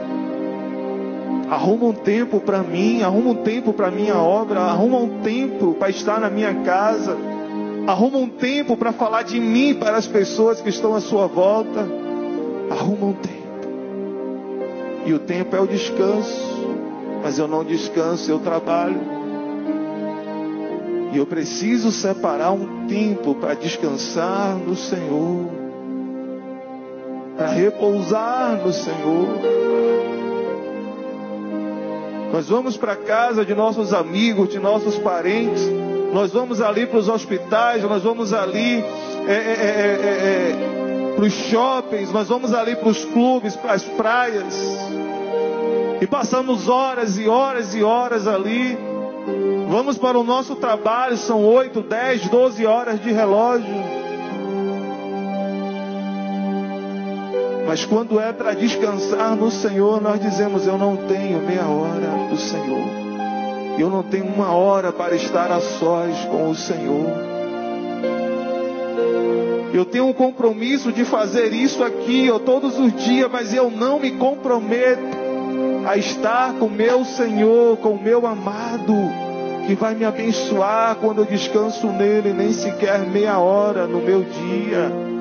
arruma 1.54 1.86
um 1.86 1.94
tempo 1.94 2.40
para 2.40 2.64
mim, 2.64 3.04
arruma 3.04 3.30
um 3.32 3.36
tempo 3.36 3.74
para 3.74 3.92
minha 3.92 4.16
obra, 4.16 4.62
arruma 4.62 4.98
um 4.98 5.22
tempo 5.22 5.76
para 5.76 5.90
estar 5.90 6.20
na 6.20 6.30
minha 6.30 6.54
casa. 6.64 7.16
Arruma 7.86 8.18
um 8.18 8.30
tempo 8.30 8.76
para 8.76 8.92
falar 8.92 9.24
de 9.24 9.40
mim 9.40 9.76
para 9.76 9.98
as 9.98 10.08
pessoas 10.08 10.62
que 10.62 10.70
estão 10.70 10.96
à 10.96 11.02
sua 11.02 11.28
volta. 11.28 11.88
Arruma 12.72 13.08
um 13.08 13.14
tempo. 13.14 13.34
E 15.06 15.14
o 15.14 15.20
tempo 15.20 15.56
é 15.56 15.60
o 15.60 15.68
descanso. 15.68 16.54
Mas 17.22 17.38
eu 17.38 17.48
não 17.48 17.64
descanso, 17.64 18.32
eu 18.32 18.40
trabalho. 18.40 19.00
E 21.12 21.18
eu 21.18 21.28
preciso 21.28 21.92
separar 21.92 22.52
um 22.52 22.88
tempo 22.88 23.36
para 23.36 23.54
descansar 23.54 24.56
no 24.56 24.76
Senhor. 24.76 25.46
Para 27.38 27.50
repousar 27.50 28.60
no 28.66 28.74
Senhor. 28.74 30.13
Nós 32.34 32.50
vamos 32.50 32.76
para 32.76 32.92
a 32.92 32.98
casa 32.98 33.46
de 33.46 33.56
nossos 33.56 33.94
amigos, 33.94 34.50
de 34.50 34.60
nossos 34.60 34.98
parentes 34.98 35.62
nós 36.14 36.32
vamos 36.32 36.62
ali 36.62 36.86
para 36.86 37.00
os 37.00 37.10
hospitais, 37.10 37.82
nós 37.82 38.04
vamos 38.04 38.34
ali 38.34 38.84
é, 39.28 39.34
é, 39.34 39.34
é, 39.34 41.14
para 41.16 41.26
os 41.26 41.34
shoppings, 41.34 42.12
nós 42.12 42.28
vamos 42.28 42.54
ali 42.54 42.76
para 42.76 42.88
os 42.88 43.04
clubes, 43.04 43.56
para 43.56 43.74
as 43.74 43.84
praias. 43.84 44.56
E 46.00 46.06
passamos 46.06 46.70
horas 46.70 47.18
e 47.18 47.28
horas 47.28 47.74
e 47.74 47.82
horas 47.82 48.28
ali. 48.28 48.78
Vamos 49.70 49.98
para 49.98 50.20
o 50.20 50.24
nosso 50.24 50.56
trabalho, 50.56 51.18
são 51.18 51.44
8, 51.44 51.82
10, 51.82 52.30
12 52.30 52.66
horas 52.68 53.02
de 53.02 53.12
relógio. 53.12 54.03
Mas 57.66 57.86
quando 57.86 58.20
é 58.20 58.34
para 58.34 58.54
descansar 58.54 59.36
no 59.36 59.50
Senhor, 59.50 60.02
nós 60.02 60.20
dizemos: 60.20 60.68
Eu 60.68 60.78
não 60.78 60.98
tenho 60.98 61.40
meia 61.40 61.66
hora 61.66 62.30
do 62.30 62.38
Senhor. 62.38 63.04
Eu 63.78 63.90
não 63.90 64.04
tenho 64.04 64.26
uma 64.26 64.52
hora 64.52 64.92
para 64.92 65.16
estar 65.16 65.52
a 65.52 65.60
sós 65.60 66.26
com 66.26 66.50
o 66.50 66.56
Senhor. 66.56 67.34
Eu 69.74 69.86
tenho 69.86 70.06
um 70.06 70.14
compromisso 70.14 70.92
de 70.92 71.04
fazer 71.04 71.52
isso 71.52 71.84
aqui 71.84 72.30
ó, 72.30 72.38
todos 72.38 72.78
os 72.78 72.94
dias, 72.94 73.30
mas 73.32 73.54
eu 73.54 73.72
não 73.72 74.00
me 74.00 74.12
comprometo 74.12 75.02
a 75.88 75.98
estar 75.98 76.54
com 76.54 76.70
meu 76.70 77.04
Senhor, 77.04 77.78
com 77.78 77.98
meu 77.98 78.28
amado, 78.28 78.94
que 79.66 79.74
vai 79.74 79.96
me 79.96 80.06
abençoar 80.06 80.96
quando 80.98 81.20
eu 81.20 81.26
descanso 81.26 81.88
nele, 81.88 82.34
nem 82.34 82.54
sequer 82.54 83.00
meia 83.00 83.40
hora 83.40 83.88
no 83.88 84.00
meu 84.00 84.22
dia. 84.22 85.13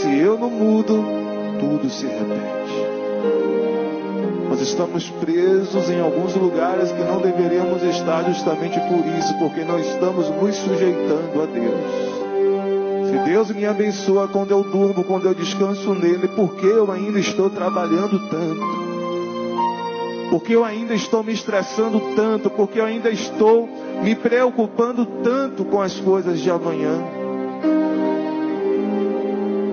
Se 0.00 0.18
eu 0.18 0.38
não 0.38 0.48
mudo, 0.48 1.04
tudo 1.60 1.90
se 1.90 2.06
repete. 2.06 2.90
Nós 4.48 4.62
estamos 4.62 5.10
presos 5.10 5.90
em 5.90 6.00
alguns 6.00 6.34
lugares 6.34 6.90
que 6.90 7.02
não 7.02 7.20
deveríamos 7.20 7.82
estar 7.82 8.24
justamente 8.24 8.80
por 8.80 9.06
isso, 9.18 9.38
porque 9.38 9.62
não 9.62 9.78
estamos 9.78 10.30
nos 10.30 10.56
sujeitando 10.56 11.42
a 11.42 11.46
Deus. 11.46 13.10
Se 13.10 13.18
Deus 13.30 13.50
me 13.50 13.66
abençoa 13.66 14.26
quando 14.28 14.52
eu 14.52 14.62
durmo, 14.62 15.04
quando 15.04 15.26
eu 15.26 15.34
descanso 15.34 15.94
nele, 15.94 16.28
porque 16.28 16.64
eu 16.64 16.90
ainda 16.90 17.18
estou 17.18 17.50
trabalhando 17.50 18.18
tanto? 18.30 18.80
Porque 20.30 20.54
eu 20.54 20.64
ainda 20.64 20.94
estou 20.94 21.22
me 21.22 21.34
estressando 21.34 22.00
tanto? 22.16 22.48
Porque 22.48 22.80
eu 22.80 22.86
ainda 22.86 23.10
estou 23.10 23.68
me 24.02 24.14
preocupando 24.14 25.04
tanto 25.22 25.62
com 25.66 25.82
as 25.82 26.00
coisas 26.00 26.40
de 26.40 26.50
amanhã? 26.50 27.20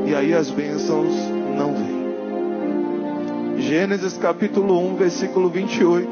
E 0.08 0.16
aí 0.16 0.34
as 0.34 0.50
bênçãos 0.50 1.14
não 1.58 1.74
vêm. 1.74 3.62
Gênesis 3.62 4.18
capítulo 4.18 4.80
1, 4.94 4.96
versículo 4.96 5.50
28. 5.50 6.08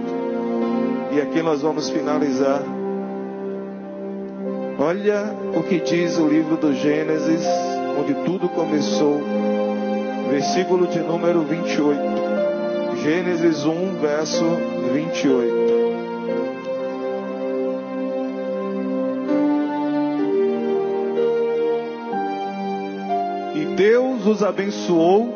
E 1.14 1.22
aqui 1.22 1.42
nós 1.42 1.62
vamos 1.62 1.90
finalizar. 1.90 2.62
Olha 4.78 5.34
o 5.56 5.64
que 5.64 5.80
diz 5.80 6.18
o 6.18 6.28
livro 6.28 6.58
do 6.58 6.74
Gênesis, 6.74 7.48
onde 7.98 8.14
tudo 8.26 8.50
começou. 8.50 9.22
Versículo 10.30 10.88
de 10.88 11.00
número 11.00 11.44
28. 11.44 11.98
Gênesis 13.02 13.66
1, 13.66 13.96
verso 14.02 14.44
28. 14.92 15.65
Deus 24.26 24.38
os 24.38 24.44
abençoou 24.44 25.36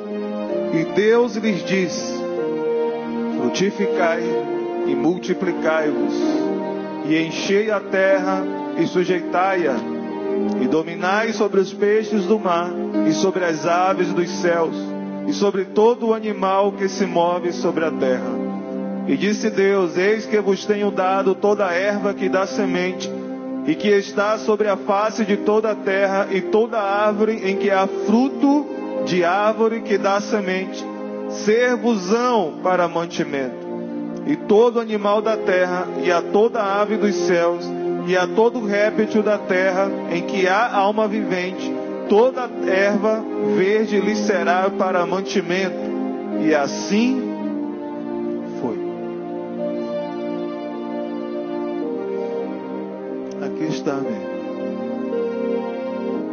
e 0.74 0.84
Deus 0.96 1.36
lhes 1.36 1.64
diz: 1.64 2.20
Frutificai 3.38 4.24
e 4.88 4.96
multiplicai-vos, 4.96 6.14
e 7.06 7.16
enchei 7.22 7.70
a 7.70 7.80
terra 7.80 8.44
e 8.80 8.88
sujeitai-a, 8.88 9.76
e 10.60 10.68
dominai 10.68 11.34
sobre 11.34 11.60
os 11.60 11.72
peixes 11.72 12.26
do 12.26 12.40
mar, 12.40 12.72
e 13.08 13.12
sobre 13.14 13.46
as 13.46 13.64
aves 13.68 14.12
dos 14.12 14.28
céus, 14.28 14.76
e 15.28 15.34
sobre 15.34 15.66
todo 15.66 16.08
o 16.08 16.14
animal 16.16 16.72
que 16.72 16.90
se 16.90 17.06
move 17.06 17.54
sobre 17.54 17.86
a 17.86 17.92
terra. 17.92 18.40
E 19.08 19.16
disse 19.16 19.52
Deus: 19.52 19.98
Eis 19.98 20.26
que 20.26 20.40
vos 20.40 20.66
tenho 20.66 20.90
dado 20.90 21.36
toda 21.36 21.68
a 21.68 21.74
erva 21.74 22.12
que 22.12 22.28
dá 22.28 22.48
semente, 22.48 23.08
e 23.68 23.76
que 23.76 23.90
está 23.90 24.40
sobre 24.40 24.68
a 24.68 24.76
face 24.76 25.24
de 25.26 25.38
toda 25.38 25.74
a 25.74 25.76
terra, 25.76 26.28
e 26.32 26.42
toda 26.42 26.80
árvore 26.80 27.40
em 27.48 27.56
que 27.56 27.70
há 27.70 27.86
fruto 27.86 28.79
de 29.10 29.24
árvore 29.24 29.82
que 29.82 29.98
dá 29.98 30.22
semente, 30.22 30.86
servosão 31.44 32.60
para 32.62 32.88
mantimento. 32.88 33.68
E 34.28 34.36
todo 34.36 34.80
animal 34.80 35.22
da 35.22 35.36
terra, 35.36 35.88
e 36.04 36.12
a 36.12 36.22
toda 36.22 36.62
ave 36.62 36.96
dos 36.96 37.16
céus, 37.16 37.66
e 38.06 38.16
a 38.16 38.28
todo 38.28 38.64
réptil 38.64 39.24
da 39.24 39.40
terra, 39.40 39.90
em 40.12 40.22
que 40.22 40.48
há 40.48 40.76
alma 40.76 41.08
vivente, 41.08 41.74
toda 42.08 42.48
erva 42.68 43.24
verde 43.58 44.00
lhe 44.00 44.16
será 44.16 44.70
para 44.70 45.06
mantimento. 45.08 45.90
E 46.42 46.54
assim 46.54 47.20
foi. 48.62 48.78
Aqui 53.44 53.64
está, 53.74 53.94
amigo. 53.94 54.30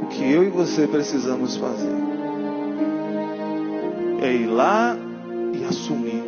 O 0.03 0.07
que 0.09 0.31
eu 0.31 0.45
e 0.45 0.51
você 0.51 0.87
precisamos 0.87 1.57
fazer 1.57 2.16
é 4.27 4.33
ir 4.33 4.47
lá 4.47 4.97
e 5.53 5.65
assumir, 5.65 6.25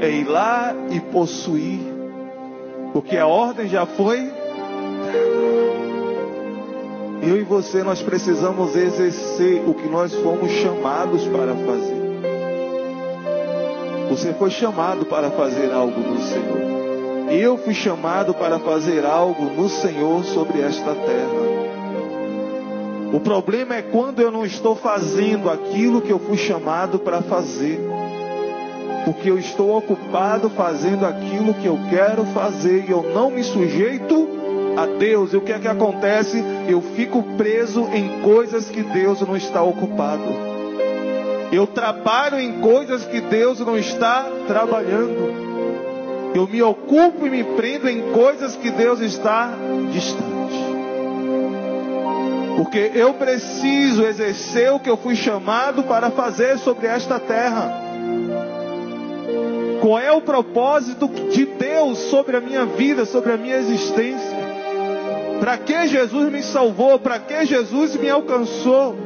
é 0.00 0.10
ir 0.10 0.24
lá 0.24 0.74
e 0.90 1.00
possuir, 1.00 1.80
porque 2.92 3.16
a 3.16 3.26
ordem 3.26 3.68
já 3.68 3.86
foi. 3.86 4.30
Eu 7.22 7.38
e 7.38 7.42
você, 7.42 7.82
nós 7.82 8.02
precisamos 8.02 8.76
exercer 8.76 9.66
o 9.66 9.72
que 9.72 9.88
nós 9.88 10.14
fomos 10.14 10.50
chamados 10.52 11.26
para 11.26 11.54
fazer. 11.54 12.04
Você 14.10 14.34
foi 14.34 14.50
chamado 14.50 15.06
para 15.06 15.30
fazer 15.30 15.72
algo 15.72 15.98
no 15.98 16.20
Senhor. 16.20 17.32
Eu 17.32 17.56
fui 17.56 17.72
chamado 17.72 18.34
para 18.34 18.58
fazer 18.58 19.06
algo 19.06 19.44
no 19.44 19.70
Senhor 19.70 20.22
sobre 20.24 20.60
esta 20.60 20.94
terra. 20.94 21.73
O 23.14 23.20
problema 23.20 23.76
é 23.76 23.82
quando 23.82 24.18
eu 24.18 24.28
não 24.32 24.44
estou 24.44 24.74
fazendo 24.74 25.48
aquilo 25.48 26.00
que 26.00 26.10
eu 26.10 26.18
fui 26.18 26.36
chamado 26.36 26.98
para 26.98 27.22
fazer. 27.22 27.78
Porque 29.04 29.30
eu 29.30 29.38
estou 29.38 29.78
ocupado 29.78 30.50
fazendo 30.50 31.06
aquilo 31.06 31.54
que 31.54 31.66
eu 31.66 31.78
quero 31.88 32.24
fazer 32.34 32.86
e 32.88 32.90
eu 32.90 33.04
não 33.14 33.30
me 33.30 33.44
sujeito 33.44 34.28
a 34.76 34.86
Deus. 34.86 35.32
E 35.32 35.36
o 35.36 35.42
que 35.42 35.52
é 35.52 35.60
que 35.60 35.68
acontece? 35.68 36.42
Eu 36.66 36.82
fico 36.82 37.22
preso 37.36 37.86
em 37.92 38.20
coisas 38.20 38.68
que 38.68 38.82
Deus 38.82 39.20
não 39.20 39.36
está 39.36 39.62
ocupado. 39.62 40.24
Eu 41.52 41.68
trabalho 41.68 42.40
em 42.40 42.60
coisas 42.60 43.04
que 43.04 43.20
Deus 43.20 43.60
não 43.60 43.78
está 43.78 44.26
trabalhando. 44.48 46.32
Eu 46.34 46.48
me 46.48 46.60
ocupo 46.62 47.28
e 47.28 47.30
me 47.30 47.44
prendo 47.44 47.88
em 47.88 48.10
coisas 48.10 48.56
que 48.56 48.72
Deus 48.72 48.98
está 48.98 49.52
distante. 49.92 50.33
Porque 52.56 52.92
eu 52.94 53.14
preciso 53.14 54.04
exercer 54.04 54.70
o 54.72 54.78
que 54.78 54.88
eu 54.88 54.96
fui 54.96 55.16
chamado 55.16 55.82
para 55.84 56.10
fazer 56.10 56.58
sobre 56.58 56.86
esta 56.86 57.18
terra. 57.18 57.82
Qual 59.80 59.98
é 59.98 60.12
o 60.12 60.20
propósito 60.20 61.08
de 61.08 61.44
Deus 61.44 61.98
sobre 61.98 62.36
a 62.36 62.40
minha 62.40 62.64
vida, 62.64 63.04
sobre 63.04 63.32
a 63.32 63.36
minha 63.36 63.56
existência? 63.56 64.44
Para 65.40 65.58
que 65.58 65.88
Jesus 65.88 66.32
me 66.32 66.42
salvou? 66.42 66.98
Para 66.98 67.18
que 67.18 67.44
Jesus 67.44 67.96
me 67.96 68.08
alcançou? 68.08 68.96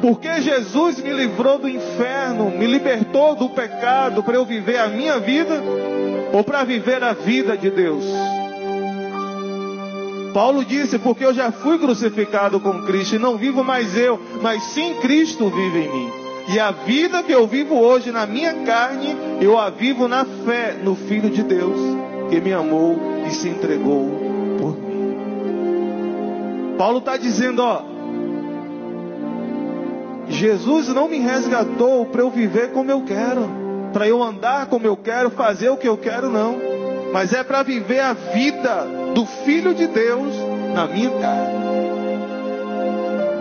Porque 0.00 0.40
Jesus 0.40 1.02
me 1.02 1.12
livrou 1.12 1.58
do 1.58 1.68
inferno, 1.68 2.50
me 2.50 2.66
libertou 2.66 3.34
do 3.34 3.48
pecado 3.50 4.22
para 4.22 4.36
eu 4.36 4.44
viver 4.44 4.78
a 4.78 4.88
minha 4.88 5.18
vida 5.18 5.60
ou 6.32 6.44
para 6.44 6.62
viver 6.64 7.02
a 7.02 7.12
vida 7.12 7.56
de 7.56 7.68
Deus? 7.68 8.04
Paulo 10.38 10.64
disse: 10.64 11.00
Porque 11.00 11.24
eu 11.24 11.34
já 11.34 11.50
fui 11.50 11.80
crucificado 11.80 12.60
com 12.60 12.84
Cristo 12.84 13.16
e 13.16 13.18
não 13.18 13.36
vivo 13.36 13.64
mais 13.64 13.96
eu, 13.98 14.20
mas 14.40 14.62
sim 14.62 14.94
Cristo 15.00 15.50
vive 15.50 15.80
em 15.80 15.90
mim. 15.90 16.08
E 16.50 16.60
a 16.60 16.70
vida 16.70 17.24
que 17.24 17.32
eu 17.32 17.44
vivo 17.48 17.74
hoje 17.74 18.12
na 18.12 18.24
minha 18.24 18.54
carne, 18.64 19.16
eu 19.40 19.58
a 19.58 19.68
vivo 19.68 20.06
na 20.06 20.24
fé 20.24 20.76
no 20.80 20.94
Filho 20.94 21.28
de 21.28 21.42
Deus, 21.42 21.76
que 22.30 22.40
me 22.40 22.52
amou 22.52 22.96
e 23.26 23.32
se 23.32 23.48
entregou 23.48 24.06
por 24.60 24.78
mim. 24.78 25.16
Paulo 26.78 26.98
está 26.98 27.16
dizendo: 27.16 27.60
Ó, 27.60 27.82
Jesus 30.28 30.86
não 30.86 31.08
me 31.08 31.18
resgatou 31.18 32.06
para 32.06 32.20
eu 32.20 32.30
viver 32.30 32.70
como 32.70 32.92
eu 32.92 33.02
quero, 33.02 33.50
para 33.92 34.06
eu 34.06 34.22
andar 34.22 34.66
como 34.66 34.86
eu 34.86 34.96
quero, 34.96 35.30
fazer 35.30 35.68
o 35.70 35.76
que 35.76 35.88
eu 35.88 35.96
quero, 35.96 36.30
não. 36.30 36.56
Mas 37.12 37.32
é 37.32 37.42
para 37.42 37.64
viver 37.64 37.98
a 37.98 38.12
vida 38.12 38.97
do 39.18 39.26
Filho 39.26 39.74
de 39.74 39.88
Deus 39.88 40.32
na 40.72 40.86
minha 40.86 41.10
carne. 41.10 41.58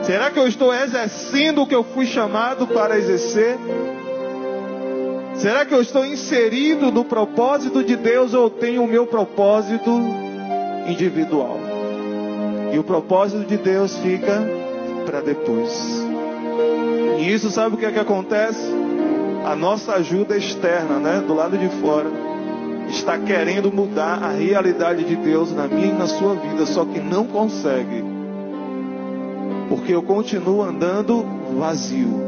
Será 0.02 0.32
que 0.32 0.40
eu 0.40 0.48
estou 0.48 0.74
exercendo 0.74 1.62
o 1.62 1.68
que 1.68 1.76
eu 1.76 1.84
fui 1.84 2.08
chamado 2.08 2.66
para 2.66 2.98
exercer? 2.98 3.60
Será 5.36 5.68
que 5.68 5.76
eu 5.76 5.80
estou 5.80 6.04
inserido 6.04 6.92
no 6.92 7.06
propósito 7.06 7.84
de 7.84 7.96
Deus 7.96 8.34
ou 8.34 8.50
tenho 8.50 8.84
o 8.84 8.88
meu 8.88 9.06
propósito 9.06 9.92
individual? 10.88 11.60
E 12.74 12.80
o 12.80 12.84
propósito 12.84 13.46
de 13.46 13.58
Deus 13.58 13.96
fica 13.98 14.34
para 15.06 15.22
depois. 15.22 16.04
E 17.20 17.32
isso 17.32 17.52
sabe 17.52 17.76
o 17.76 17.78
que 17.78 17.86
é 17.86 17.92
que 17.92 18.00
acontece? 18.00 18.74
A 19.46 19.56
nossa 19.56 19.94
ajuda 19.94 20.36
externa, 20.36 20.98
né, 20.98 21.24
do 21.28 21.36
lado 21.36 21.56
de 21.56 21.70
fora, 21.80 22.10
está 22.90 23.18
querendo 23.18 23.72
mudar 23.72 24.24
a 24.24 24.32
realidade 24.32 25.04
de 25.04 25.16
Deus 25.16 25.52
na 25.52 25.68
minha 25.68 25.88
e 25.88 25.94
na 25.94 26.08
sua 26.08 26.36
vida, 26.36 26.66
só 26.66 26.86
que 26.86 27.00
não 27.00 27.26
consegue. 27.26 28.04
Porque 29.70 29.94
eu 29.94 30.02
continuo 30.02 30.62
andando 30.64 31.26
vazio. 31.58 32.22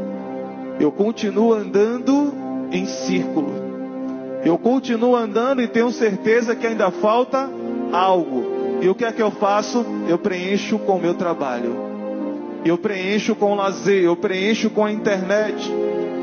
Eu 0.78 0.92
continuo 0.92 1.52
andando 1.52 2.32
em 2.70 2.86
círculo. 2.86 3.52
Eu 4.44 4.56
continuo 4.58 5.16
andando 5.16 5.60
e 5.60 5.68
tenho 5.68 5.90
certeza 5.90 6.54
que 6.54 6.66
ainda 6.66 6.90
falta 6.90 7.48
algo. 7.92 8.78
E 8.80 8.88
o 8.88 8.94
que 8.94 9.04
é 9.04 9.12
que 9.12 9.22
eu 9.22 9.30
faço? 9.30 9.84
Eu 10.08 10.18
preencho 10.18 10.78
com 10.78 10.96
o 10.96 11.00
meu 11.00 11.14
trabalho 11.14 11.90
eu 12.64 12.76
preencho 12.76 13.34
com 13.34 13.54
lazer, 13.54 14.04
eu 14.04 14.16
preencho 14.16 14.70
com 14.70 14.84
a 14.84 14.92
internet, 14.92 15.70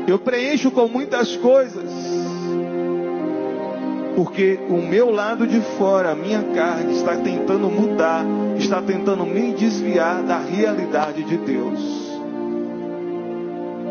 eu 0.06 0.18
preencho 0.18 0.70
com 0.70 0.88
muitas 0.88 1.36
coisas. 1.36 2.27
Porque 4.18 4.58
o 4.68 4.78
meu 4.78 5.12
lado 5.12 5.46
de 5.46 5.60
fora, 5.78 6.10
a 6.10 6.14
minha 6.16 6.42
carne, 6.52 6.92
está 6.92 7.14
tentando 7.14 7.70
mudar, 7.70 8.26
está 8.58 8.82
tentando 8.82 9.24
me 9.24 9.52
desviar 9.52 10.24
da 10.24 10.40
realidade 10.40 11.22
de 11.22 11.36
Deus. 11.36 11.78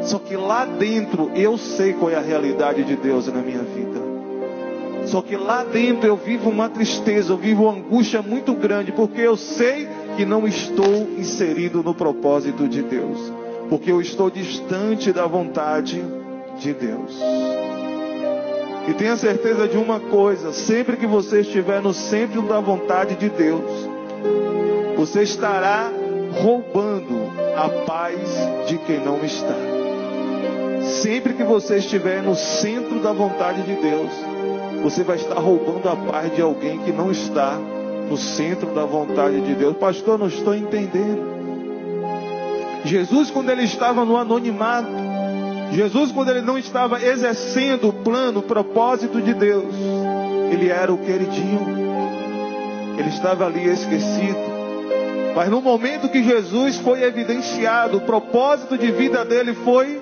Só 0.02 0.20
que 0.20 0.36
lá 0.36 0.66
dentro 0.66 1.32
eu 1.34 1.58
sei 1.58 1.94
qual 1.94 2.12
é 2.12 2.16
a 2.16 2.20
realidade 2.20 2.84
de 2.84 2.98
Deus 2.98 3.28
na 3.28 3.40
minha 3.40 3.64
vida. 3.64 4.02
Só 5.06 5.22
que 5.22 5.38
lá 5.38 5.64
dentro 5.64 6.06
eu 6.10 6.18
vivo 6.18 6.50
uma 6.50 6.68
tristeza, 6.68 7.32
eu 7.32 7.38
vivo 7.38 7.64
uma 7.64 7.78
angústia 7.78 8.22
muito 8.22 8.54
grande, 8.54 8.92
porque 8.92 9.22
eu 9.22 9.38
sei 9.38 9.88
que 10.18 10.26
não 10.26 10.46
estou 10.46 11.08
inserido 11.18 11.82
no 11.82 11.94
propósito 11.94 12.68
de 12.68 12.84
Deus, 12.84 13.32
porque 13.70 13.90
eu 13.90 14.02
estou 14.02 14.30
distante 14.30 15.14
da 15.14 15.26
vontade 15.26 16.04
de 16.60 16.74
Deus. 16.74 17.18
E 18.88 18.94
tenha 18.94 19.18
certeza 19.18 19.68
de 19.68 19.78
uma 19.78 20.00
coisa: 20.00 20.54
sempre 20.54 20.96
que 20.96 21.06
você 21.06 21.42
estiver 21.42 21.82
no 21.82 21.94
centro 21.94 22.42
da 22.44 22.60
vontade 22.60 23.16
de 23.16 23.30
Deus, 23.30 23.62
você 24.96 25.24
estará 25.24 25.92
roubando 26.42 27.32
a 27.56 27.70
paz 27.86 28.18
de 28.68 28.78
quem 28.80 29.00
não 29.00 29.24
está. 29.24 29.56
Sempre 31.02 31.34
que 31.34 31.44
você 31.44 31.78
estiver 31.78 32.24
no 32.24 32.36
centro 32.36 33.00
da 33.00 33.12
vontade 33.12 33.62
de 33.64 33.76
Deus, 33.76 34.12
você 34.82 35.04
vai 35.04 35.18
estar 35.18 35.40
roubando 35.40 35.90
a 35.90 35.96
paz 35.96 36.34
de 36.34 36.42
alguém 36.42 36.80
que 36.80 36.92
não 36.92 37.12
está 37.12 37.60
no 38.10 38.16
centro 38.16 38.74
da 38.74 38.86
vontade 38.86 39.42
de 39.42 39.54
Deus. 39.54 39.76
Pastor, 39.76 40.18
não 40.18 40.28
estou 40.28 40.56
entendendo. 40.56 41.36
Jesus, 42.86 43.30
quando 43.30 43.50
ele 43.50 43.64
estava 43.64 44.06
no 44.06 44.16
anonimato, 44.16 45.07
Jesus, 45.72 46.12
quando 46.12 46.30
ele 46.30 46.42
não 46.42 46.58
estava 46.58 47.04
exercendo 47.04 47.90
o 47.90 47.94
plano, 47.94 48.40
o 48.40 48.44
propósito 48.44 49.22
de 49.22 49.34
Deus, 49.34 49.74
ele 50.52 50.70
era 50.70 50.92
o 50.92 50.98
queridinho, 50.98 51.68
ele 52.98 53.10
estava 53.10 53.46
ali 53.46 53.68
esquecido. 53.70 54.58
Mas 55.36 55.50
no 55.50 55.62
momento 55.62 56.10
que 56.10 56.24
Jesus 56.24 56.78
foi 56.78 57.04
evidenciado, 57.04 57.98
o 57.98 58.02
propósito 58.02 58.78
de 58.78 58.92
vida 58.92 59.24
dele 59.24 59.54
foi 59.54 60.02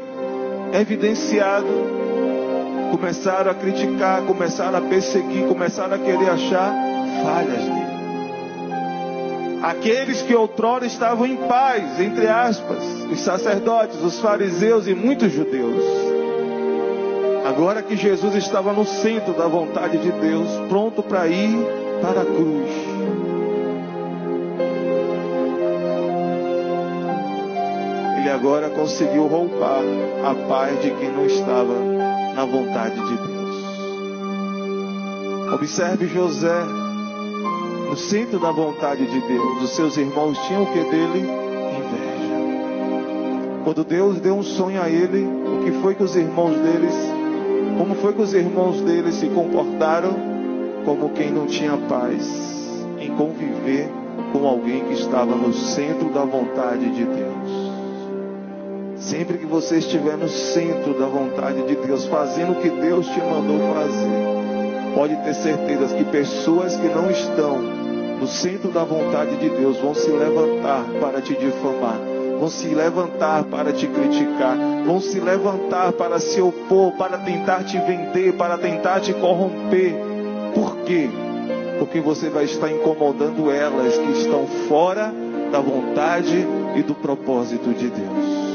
evidenciado, 0.71 1.67
começaram 2.91 3.51
a 3.51 3.54
criticar, 3.54 4.21
começaram 4.21 4.78
a 4.78 4.82
perseguir, 4.82 5.45
começaram 5.47 5.95
a 5.95 5.99
querer 5.99 6.30
achar 6.30 6.73
falhas 7.21 7.63
nele. 7.63 7.94
Aqueles 9.62 10.22
que 10.22 10.36
outrora 10.36 10.86
estavam 10.86 11.26
em 11.26 11.36
paz, 11.48 12.00
entre 12.00 12.28
aspas, 12.28 12.84
os 13.12 13.20
sacerdotes, 13.22 14.02
os 14.02 14.20
fariseus 14.20 14.88
e 14.88 14.94
muitos 14.94 15.32
judeus. 15.32 15.84
Agora 17.46 17.82
que 17.82 17.96
Jesus 17.96 18.36
estava 18.36 18.74
no 18.74 18.86
centro 18.86 19.34
da 19.34 19.48
vontade 19.48 19.98
de 19.98 20.12
Deus, 20.12 20.48
pronto 20.68 21.02
para 21.04 21.28
ir 21.28 21.58
para 22.02 22.22
a 22.22 22.26
cruz. 22.26 22.70
Ele 28.18 28.30
agora 28.30 28.70
conseguiu 28.72 29.28
roubar 29.28 29.84
a 30.24 30.48
paz 30.48 30.82
de 30.82 30.89
quem 30.91 31.12
não 31.12 31.26
estava 31.26 31.74
na 32.36 32.46
vontade 32.46 32.96
de 32.96 33.18
Deus. 33.18 33.36
Observe 35.54 36.08
José 36.08 36.85
no 37.86 37.95
centro 37.95 38.39
da 38.39 38.52
vontade 38.52 39.06
de 39.06 39.19
Deus. 39.21 39.63
Os 39.63 39.69
seus 39.71 39.95
irmãos 39.98 40.38
tinham 40.48 40.63
o 40.63 40.67
que 40.67 40.80
dele? 40.80 41.19
Inveja. 41.19 42.36
Quando 43.63 43.84
Deus 43.84 44.19
deu 44.19 44.36
um 44.36 44.43
sonho 44.43 44.82
a 44.82 44.89
ele, 44.89 45.26
o 45.26 45.63
que 45.63 45.71
foi 45.82 45.95
que 45.95 46.04
os 46.04 46.15
irmãos 46.15 46.58
deles, 46.58 46.93
como 47.78 47.95
foi 47.95 48.13
que 48.13 48.21
os 48.21 48.34
irmãos 48.34 48.82
deles 48.82 49.15
se 49.15 49.28
comportaram? 49.28 50.36
Como 50.84 51.10
quem 51.10 51.32
não 51.32 51.48
tinha 51.48 51.78
paz 51.78 52.76
em 53.00 53.15
conviver 53.15 53.89
com 54.32 54.48
alguém 54.48 54.84
que 54.86 54.93
estava 54.93 55.36
no 55.36 55.54
centro 55.54 56.10
da 56.10 56.24
vontade 56.24 56.89
de 56.91 57.06
Deus. 57.06 57.65
Sempre 58.98 59.38
que 59.38 59.45
você 59.45 59.78
estiver 59.78 60.17
no 60.17 60.30
centro 60.30 60.93
da 60.98 61.06
vontade 61.06 61.63
de 61.63 61.76
Deus, 61.76 62.06
fazendo 62.06 62.54
o 62.54 62.56
que 62.56 62.69
Deus 62.69 63.08
te 63.08 63.19
mandou 63.19 63.60
fazer, 63.74 64.93
pode 64.95 65.15
ter 65.17 65.34
certeza 65.34 65.95
que 65.95 66.04
pessoas 66.06 66.76
que 66.76 66.88
não 66.88 67.10
estão 67.12 67.75
no 68.19 68.28
centro 68.28 68.69
da 68.71 68.84
vontade 68.84 69.38
de 69.38 69.49
Deus, 69.49 69.78
vão 69.78 69.93
se 69.93 70.10
levantar 70.10 70.86
para 70.99 71.21
te 71.21 71.36
difamar, 71.36 71.99
vão 72.39 72.49
se 72.49 72.67
levantar 72.67 73.43
para 73.45 73.71
te 73.73 73.88
criticar, 73.88 74.58
vão 74.86 74.99
se 74.99 75.19
levantar 75.19 75.93
para 75.93 76.19
se 76.19 76.41
opor, 76.41 76.93
para 76.93 77.17
tentar 77.17 77.63
te 77.63 77.78
vender, 77.80 78.34
para 78.34 78.58
tentar 78.58 79.01
te 79.01 79.13
corromper. 79.13 79.93
Por 80.54 80.78
quê? 80.86 81.10
Porque 81.78 81.99
você 81.99 82.30
vai 82.30 82.45
estar 82.45 82.71
incomodando 82.71 83.51
elas 83.51 83.97
que 83.97 84.12
estão 84.12 84.47
fora 84.67 85.13
da 85.51 85.60
vontade 85.60 86.45
e 86.75 86.84
do 86.84 86.95
propósito 86.95 87.73
de 87.73 87.89
Deus. 87.89 88.45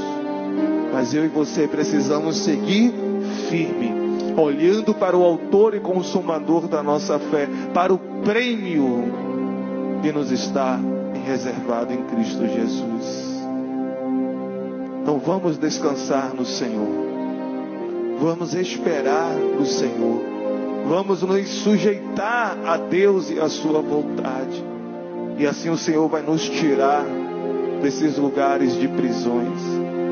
Mas 0.93 1.15
eu 1.15 1.25
e 1.25 1.29
você 1.29 1.69
precisamos 1.69 2.39
seguir 2.39 2.93
firme, 3.49 3.93
olhando 4.37 4.93
para 4.95 5.17
o 5.17 5.25
Autor 5.25 5.75
e 5.75 5.81
Consumador 5.81 6.67
da 6.67 6.83
nossa 6.83 7.19
fé, 7.19 7.49
para 7.73 7.93
o 7.93 7.99
prêmio 8.25 9.20
que 10.03 10.13
nos 10.13 10.31
está 10.31 10.79
reservado 11.27 11.93
em 11.93 12.03
Cristo 12.05 12.47
Jesus. 12.47 13.31
Então 15.03 15.19
vamos 15.19 15.59
descansar 15.59 16.35
no 16.35 16.45
Senhor, 16.45 16.89
vamos 18.21 18.55
esperar 18.55 19.35
no 19.35 19.67
Senhor, 19.67 20.21
vamos 20.89 21.23
nos 21.23 21.49
sujeitar 21.49 22.57
a 22.65 22.77
Deus 22.77 23.31
e 23.31 23.41
a 23.41 23.49
Sua 23.49 23.81
vontade, 23.81 24.65
e 25.39 25.47
assim 25.47 25.71
o 25.71 25.77
Senhor 25.77 26.09
vai 26.09 26.23
nos 26.23 26.49
tirar 26.49 27.05
desses 27.83 28.19
lugares 28.19 28.75
de 28.79 28.89
prisões, 28.89 29.61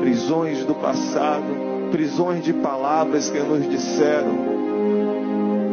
prisões 0.01 0.65
do 0.65 0.73
passado, 0.75 1.45
prisões 1.91 2.43
de 2.43 2.53
palavras 2.53 3.29
que 3.29 3.39
nos 3.39 3.69
disseram. 3.69 4.58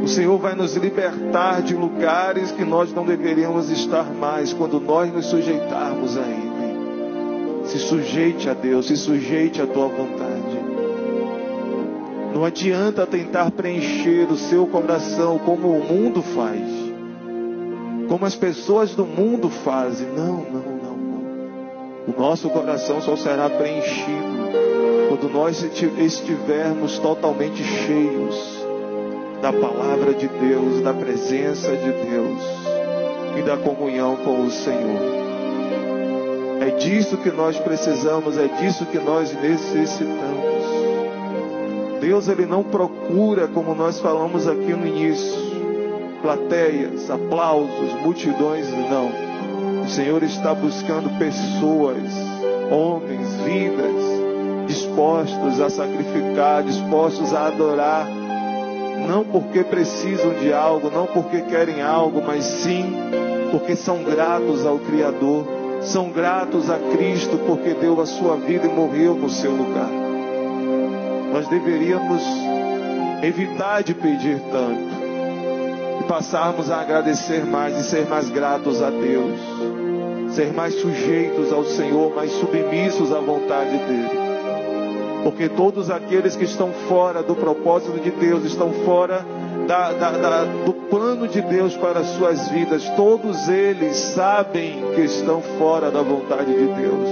O 0.07 0.09
Senhor 0.09 0.39
vai 0.39 0.55
nos 0.55 0.77
libertar 0.77 1.61
de 1.63 1.75
lugares 1.75 2.53
que 2.53 2.65
nós 2.65 2.93
não 2.95 3.05
deveríamos 3.05 3.71
estar 3.71 4.05
mais 4.05 4.53
quando 4.53 4.79
nós 4.79 5.13
nos 5.13 5.27
sujeitarmos 5.27 6.17
a 6.17 6.21
Ele. 6.21 7.67
Se 7.67 7.81
sujeite 7.81 8.49
a 8.49 8.55
Deus, 8.55 8.87
se 8.87 8.97
sujeite 8.97 9.61
à 9.61 9.67
tua 9.67 9.89
vontade. 9.89 10.61
Não 12.33 12.45
adianta 12.45 13.05
tentar 13.05 13.51
preencher 13.51 14.31
o 14.31 14.37
seu 14.37 14.65
coração 14.69 15.41
como 15.41 15.77
o 15.77 15.85
mundo 15.85 16.23
faz, 16.23 16.63
como 18.09 18.25
as 18.25 18.37
pessoas 18.37 18.95
do 18.95 19.05
mundo 19.05 19.51
fazem. 19.51 20.07
Não, 20.17 20.37
não, 20.37 20.87
o 22.07 22.15
nosso 22.17 22.49
coração 22.51 23.03
só 23.03 23.17
será 23.17 23.51
preenchido 23.51 24.53
quando 25.09 25.29
nós 25.29 25.65
estivermos 25.99 26.97
totalmente 27.01 27.61
cheios 27.65 28.66
da 29.47 29.53
palavra 29.53 30.13
de 30.13 30.27
Deus, 30.27 30.83
da 30.83 30.93
presença 30.93 31.71
de 31.77 31.93
Deus 31.93 32.43
e 33.39 33.43
da 33.43 33.57
comunhão 33.57 34.17
com 34.17 34.41
o 34.41 34.51
Senhor. 34.51 34.99
É 36.61 36.71
disso 36.71 37.17
que 37.19 37.31
nós 37.31 37.57
precisamos, 37.57 38.37
é 38.37 38.49
disso 38.49 38.85
que 38.87 38.99
nós 38.99 39.33
necessitamos. 39.41 40.65
Deus 42.01 42.27
ele 42.27 42.45
não 42.45 42.65
procura, 42.65 43.47
como 43.47 43.73
nós 43.73 44.01
falamos 44.01 44.49
aqui 44.49 44.73
no 44.75 44.85
início, 44.85 45.33
plateias, 46.23 47.09
aplausos, 47.09 47.93
multidões, 48.03 48.67
não. 48.91 49.13
O 49.85 49.89
Senhor 49.89 50.25
está 50.25 50.53
buscando 50.55 51.09
pessoas, 51.21 52.03
homens, 52.69 53.33
vidas, 53.45 54.67
dispostos 54.67 55.61
a 55.61 55.71
sacrificar, 55.71 56.65
dispostos 56.65 57.33
a 57.33 57.47
adorar, 57.47 58.26
não 59.07 59.25
porque 59.25 59.63
precisam 59.65 60.35
de 60.35 60.53
algo, 60.53 60.91
não 60.91 61.07
porque 61.07 61.43
querem 61.43 61.83
algo, 61.83 62.23
mas 62.27 62.45
sim 62.45 62.85
porque 63.51 63.77
são 63.77 64.03
gratos 64.03 64.67
ao 64.67 64.79
Criador, 64.79 65.47
são 65.81 66.11
gratos 66.11 66.69
a 66.69 66.79
Cristo 66.79 67.39
porque 67.47 67.75
deu 67.75 68.01
a 68.01 68.07
sua 68.07 68.37
vida 68.37 68.67
e 68.67 68.71
morreu 68.71 69.15
no 69.15 69.31
seu 69.31 69.53
lugar. 69.53 69.91
Nós 71.33 71.47
deveríamos 71.49 72.23
evitar 73.23 73.83
de 73.83 73.95
pedir 73.95 74.41
tanto 74.51 76.01
e 76.01 76.05
passarmos 76.09 76.71
a 76.71 76.81
agradecer 76.81 77.45
mais 77.45 77.79
e 77.79 77.83
ser 77.83 78.07
mais 78.07 78.29
gratos 78.29 78.83
a 78.83 78.91
Deus 78.91 79.41
ser 80.37 80.53
mais 80.53 80.75
sujeitos 80.75 81.51
ao 81.51 81.65
Senhor, 81.65 82.15
mais 82.15 82.31
submissos 82.33 83.11
à 83.11 83.21
vontade 83.21 83.71
dEle. 83.71 84.26
Porque 85.27 85.49
todos 85.49 85.91
aqueles 85.91 86.37
que 86.37 86.45
estão 86.45 86.71
fora 86.89 87.21
do 87.21 87.35
propósito 87.35 87.99
de 87.99 88.13
Deus, 88.13 88.45
estão 88.45 88.71
fora 88.85 89.27
da, 89.67 89.91
da, 89.91 90.11
da, 90.13 90.45
do 90.65 90.73
plano 90.89 91.27
de 91.27 91.41
Deus 91.41 91.77
para 91.77 91.99
as 91.99 92.11
suas 92.11 92.49
vidas, 92.49 92.89
todos 92.91 93.49
eles 93.49 93.97
sabem 93.97 94.81
que 94.95 95.01
estão 95.01 95.43
fora 95.59 95.91
da 95.91 96.01
vontade 96.01 96.53
de 96.55 96.67
Deus. 96.69 97.09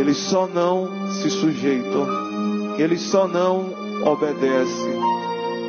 Eles 0.00 0.16
só 0.16 0.48
não 0.48 1.12
se 1.12 1.30
sujeitam, 1.30 2.08
eles 2.76 3.02
só 3.02 3.28
não 3.28 3.72
obedecem 4.04 5.00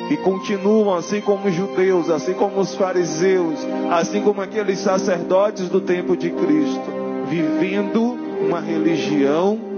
e 0.10 0.18
continuam 0.18 0.96
assim 0.96 1.22
como 1.22 1.50
os 1.50 1.54
judeus, 1.54 2.10
assim 2.10 2.34
como 2.34 2.60
os 2.62 2.74
fariseus, 2.74 3.60
assim 3.92 4.24
como 4.24 4.42
aqueles 4.42 4.80
sacerdotes 4.80 5.70
do 5.70 5.82
tempo 5.82 6.18
de 6.18 6.32
Cristo, 6.32 6.82
vivendo 7.30 8.18
uma 8.42 8.60
religião 8.60 9.70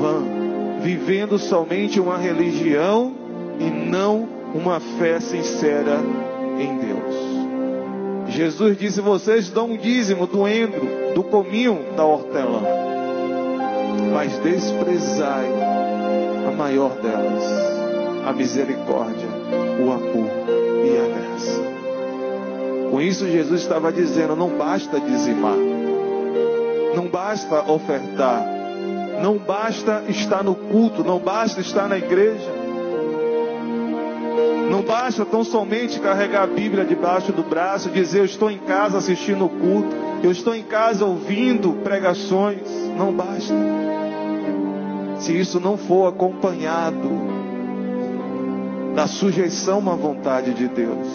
vã, 0.00 0.37
vivendo 0.80 1.38
somente 1.38 2.00
uma 2.00 2.16
religião 2.16 3.12
e 3.58 3.64
não 3.64 4.28
uma 4.54 4.80
fé 4.80 5.20
sincera 5.20 5.98
em 6.58 6.78
Deus. 6.78 8.34
Jesus 8.34 8.78
disse: 8.78 9.00
Vocês 9.00 9.50
dão 9.50 9.70
um 9.70 9.76
dízimo 9.76 10.26
do 10.26 10.46
endro, 10.46 10.86
do 11.14 11.22
cominho, 11.22 11.84
da 11.96 12.04
hortelã, 12.04 12.62
mas 14.12 14.38
desprezai 14.38 15.50
a 16.46 16.50
maior 16.52 16.90
delas, 17.00 17.44
a 18.26 18.32
misericórdia 18.32 19.38
o 19.78 19.92
amor 19.92 20.30
e 20.84 20.98
a 20.98 21.08
graça. 21.08 21.62
Com 22.90 23.00
isso, 23.00 23.26
Jesus 23.28 23.62
estava 23.62 23.92
dizendo: 23.92 24.34
não 24.34 24.50
basta 24.50 25.00
dizimar, 25.00 25.56
não 26.94 27.06
basta 27.08 27.70
ofertar, 27.70 28.44
não 29.22 29.36
basta 29.36 30.04
estar 30.08 30.42
no 30.42 30.54
culto, 30.54 31.02
não 31.02 31.18
basta 31.18 31.60
estar 31.60 31.88
na 31.88 31.98
igreja. 31.98 32.50
Não 34.70 34.82
basta 34.82 35.24
tão 35.24 35.42
somente 35.42 35.98
carregar 35.98 36.42
a 36.42 36.46
Bíblia 36.46 36.84
debaixo 36.84 37.32
do 37.32 37.42
braço 37.42 37.88
e 37.88 37.92
dizer: 37.92 38.20
Eu 38.20 38.24
estou 38.26 38.50
em 38.50 38.58
casa 38.58 38.98
assistindo 38.98 39.46
o 39.46 39.48
culto, 39.48 39.96
eu 40.22 40.30
estou 40.30 40.54
em 40.54 40.62
casa 40.62 41.04
ouvindo 41.04 41.72
pregações. 41.82 42.68
Não 42.96 43.12
basta. 43.12 43.54
Se 45.20 45.36
isso 45.36 45.58
não 45.58 45.76
for 45.76 46.08
acompanhado 46.08 47.08
da 48.94 49.06
sujeição 49.06 49.78
à 49.90 49.94
vontade 49.94 50.54
de 50.54 50.68
Deus, 50.68 51.08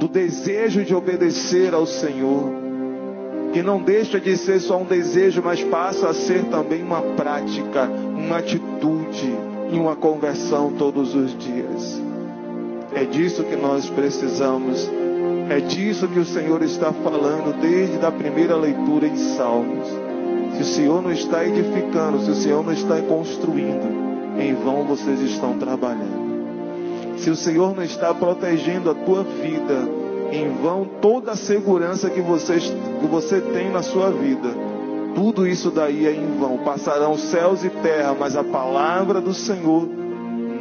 do 0.00 0.08
desejo 0.08 0.84
de 0.84 0.94
obedecer 0.94 1.74
ao 1.74 1.86
Senhor, 1.86 2.65
que 3.56 3.62
não 3.62 3.80
deixa 3.80 4.20
de 4.20 4.36
ser 4.36 4.60
só 4.60 4.76
um 4.76 4.84
desejo, 4.84 5.40
mas 5.42 5.64
passa 5.64 6.10
a 6.10 6.12
ser 6.12 6.44
também 6.44 6.82
uma 6.82 7.00
prática, 7.00 7.84
uma 7.84 8.36
atitude 8.36 9.32
e 9.72 9.78
uma 9.78 9.96
conversão 9.96 10.72
todos 10.72 11.14
os 11.14 11.34
dias. 11.38 12.02
É 12.94 13.04
disso 13.04 13.42
que 13.44 13.56
nós 13.56 13.88
precisamos. 13.88 14.86
É 15.48 15.58
disso 15.58 16.06
que 16.06 16.18
o 16.18 16.24
Senhor 16.26 16.62
está 16.62 16.92
falando 16.92 17.58
desde 17.58 18.04
a 18.04 18.12
primeira 18.12 18.54
leitura 18.56 19.06
em 19.06 19.16
Salmos. 19.16 19.88
Se 20.56 20.60
o 20.60 20.66
Senhor 20.66 21.00
não 21.00 21.12
está 21.12 21.42
edificando, 21.42 22.20
se 22.20 22.30
o 22.30 22.34
Senhor 22.34 22.62
não 22.62 22.74
está 22.74 23.00
construindo, 23.00 24.38
em 24.38 24.52
vão 24.52 24.84
vocês 24.84 25.18
estão 25.22 25.56
trabalhando. 25.56 27.16
Se 27.16 27.30
o 27.30 27.36
Senhor 27.36 27.74
não 27.74 27.82
está 27.82 28.12
protegendo 28.12 28.90
a 28.90 28.94
tua 28.94 29.22
vida, 29.22 30.05
em 30.32 30.48
vão 30.62 30.84
toda 31.00 31.32
a 31.32 31.36
segurança 31.36 32.10
que 32.10 32.20
você, 32.20 32.58
que 32.58 33.06
você 33.06 33.40
tem 33.40 33.70
na 33.70 33.82
sua 33.82 34.10
vida, 34.10 34.48
tudo 35.14 35.46
isso 35.46 35.70
daí 35.70 36.06
é 36.06 36.12
em 36.12 36.38
vão. 36.38 36.58
Passarão 36.58 37.16
céus 37.16 37.64
e 37.64 37.70
terra, 37.70 38.14
mas 38.18 38.36
a 38.36 38.44
palavra 38.44 39.20
do 39.20 39.32
Senhor 39.32 39.88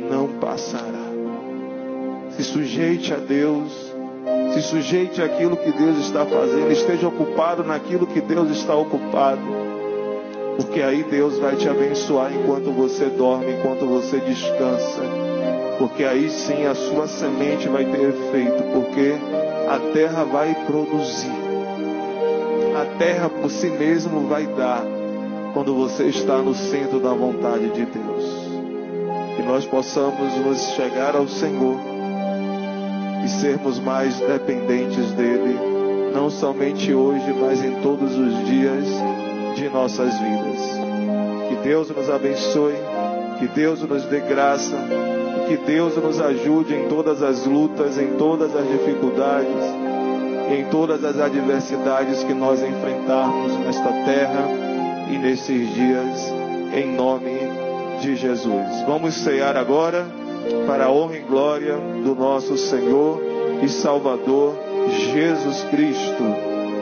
não 0.09 0.27
passará. 0.39 1.05
Se 2.31 2.43
sujeite 2.43 3.13
a 3.13 3.17
Deus, 3.17 3.93
se 4.53 4.61
sujeite 4.61 5.21
àquilo 5.21 5.57
que 5.57 5.71
Deus 5.71 5.97
está 5.99 6.25
fazendo, 6.25 6.71
esteja 6.71 7.07
ocupado 7.07 7.63
naquilo 7.63 8.07
que 8.07 8.21
Deus 8.21 8.49
está 8.51 8.75
ocupado, 8.75 9.41
porque 10.57 10.81
aí 10.81 11.03
Deus 11.03 11.37
vai 11.37 11.55
te 11.55 11.67
abençoar 11.67 12.33
enquanto 12.33 12.71
você 12.71 13.05
dorme, 13.05 13.53
enquanto 13.53 13.85
você 13.85 14.19
descansa 14.19 15.01
porque 15.77 16.03
aí 16.03 16.29
sim 16.29 16.65
a 16.65 16.75
sua 16.75 17.07
semente 17.07 17.67
vai 17.67 17.85
ter 17.85 18.09
efeito, 18.09 18.63
porque 18.73 19.15
a 19.67 19.79
terra 19.93 20.23
vai 20.23 20.53
produzir. 20.65 21.31
A 22.79 22.97
terra 22.97 23.29
por 23.29 23.49
si 23.49 23.67
mesmo 23.67 24.27
vai 24.27 24.45
dar 24.45 24.83
quando 25.53 25.73
você 25.73 26.05
está 26.05 26.37
no 26.37 26.53
centro 26.53 26.99
da 26.99 27.11
vontade 27.13 27.69
de 27.69 27.85
Deus. 27.85 28.45
Que 29.35 29.41
nós 29.43 29.65
possamos 29.65 30.35
nos 30.37 30.59
chegar 30.75 31.15
ao 31.15 31.27
Senhor 31.27 31.77
e 33.23 33.27
sermos 33.27 33.79
mais 33.79 34.19
dependentes 34.19 35.11
dele, 35.13 35.57
não 36.13 36.29
somente 36.29 36.93
hoje, 36.93 37.33
mas 37.33 37.63
em 37.63 37.81
todos 37.81 38.15
os 38.17 38.45
dias 38.45 38.85
de 39.55 39.67
nossas 39.69 40.13
vidas. 40.19 41.49
Que 41.49 41.55
Deus 41.63 41.89
nos 41.89 42.09
abençoe, 42.09 42.75
que 43.39 43.47
Deus 43.47 43.81
nos 43.81 44.03
dê 44.05 44.19
graça 44.19 44.75
que 45.47 45.57
Deus 45.57 45.95
nos 45.97 46.19
ajude 46.19 46.73
em 46.73 46.87
todas 46.87 47.21
as 47.21 47.45
lutas, 47.45 47.97
em 47.97 48.17
todas 48.17 48.55
as 48.55 48.67
dificuldades. 48.67 49.85
em 50.47 50.65
todas 50.65 51.03
as 51.03 51.19
adversidades 51.19 52.23
que 52.23 52.33
nós 52.33 52.61
enfrentarmos 52.61 53.51
nesta 53.65 53.89
terra 54.05 54.47
e 55.09 55.17
nesses 55.17 55.73
dias, 55.73 56.33
em 56.73 56.93
nome 56.95 57.31
de 57.99 58.15
Jesus. 58.15 58.83
Vamos 58.85 59.15
cear 59.15 59.57
agora 59.57 60.05
para 60.67 60.85
a 60.85 60.91
honra 60.91 61.17
e 61.17 61.21
glória 61.21 61.75
do 62.03 62.13
nosso 62.13 62.57
Senhor 62.57 63.21
e 63.63 63.67
Salvador 63.67 64.55
Jesus 65.11 65.63
Cristo. 65.71 66.54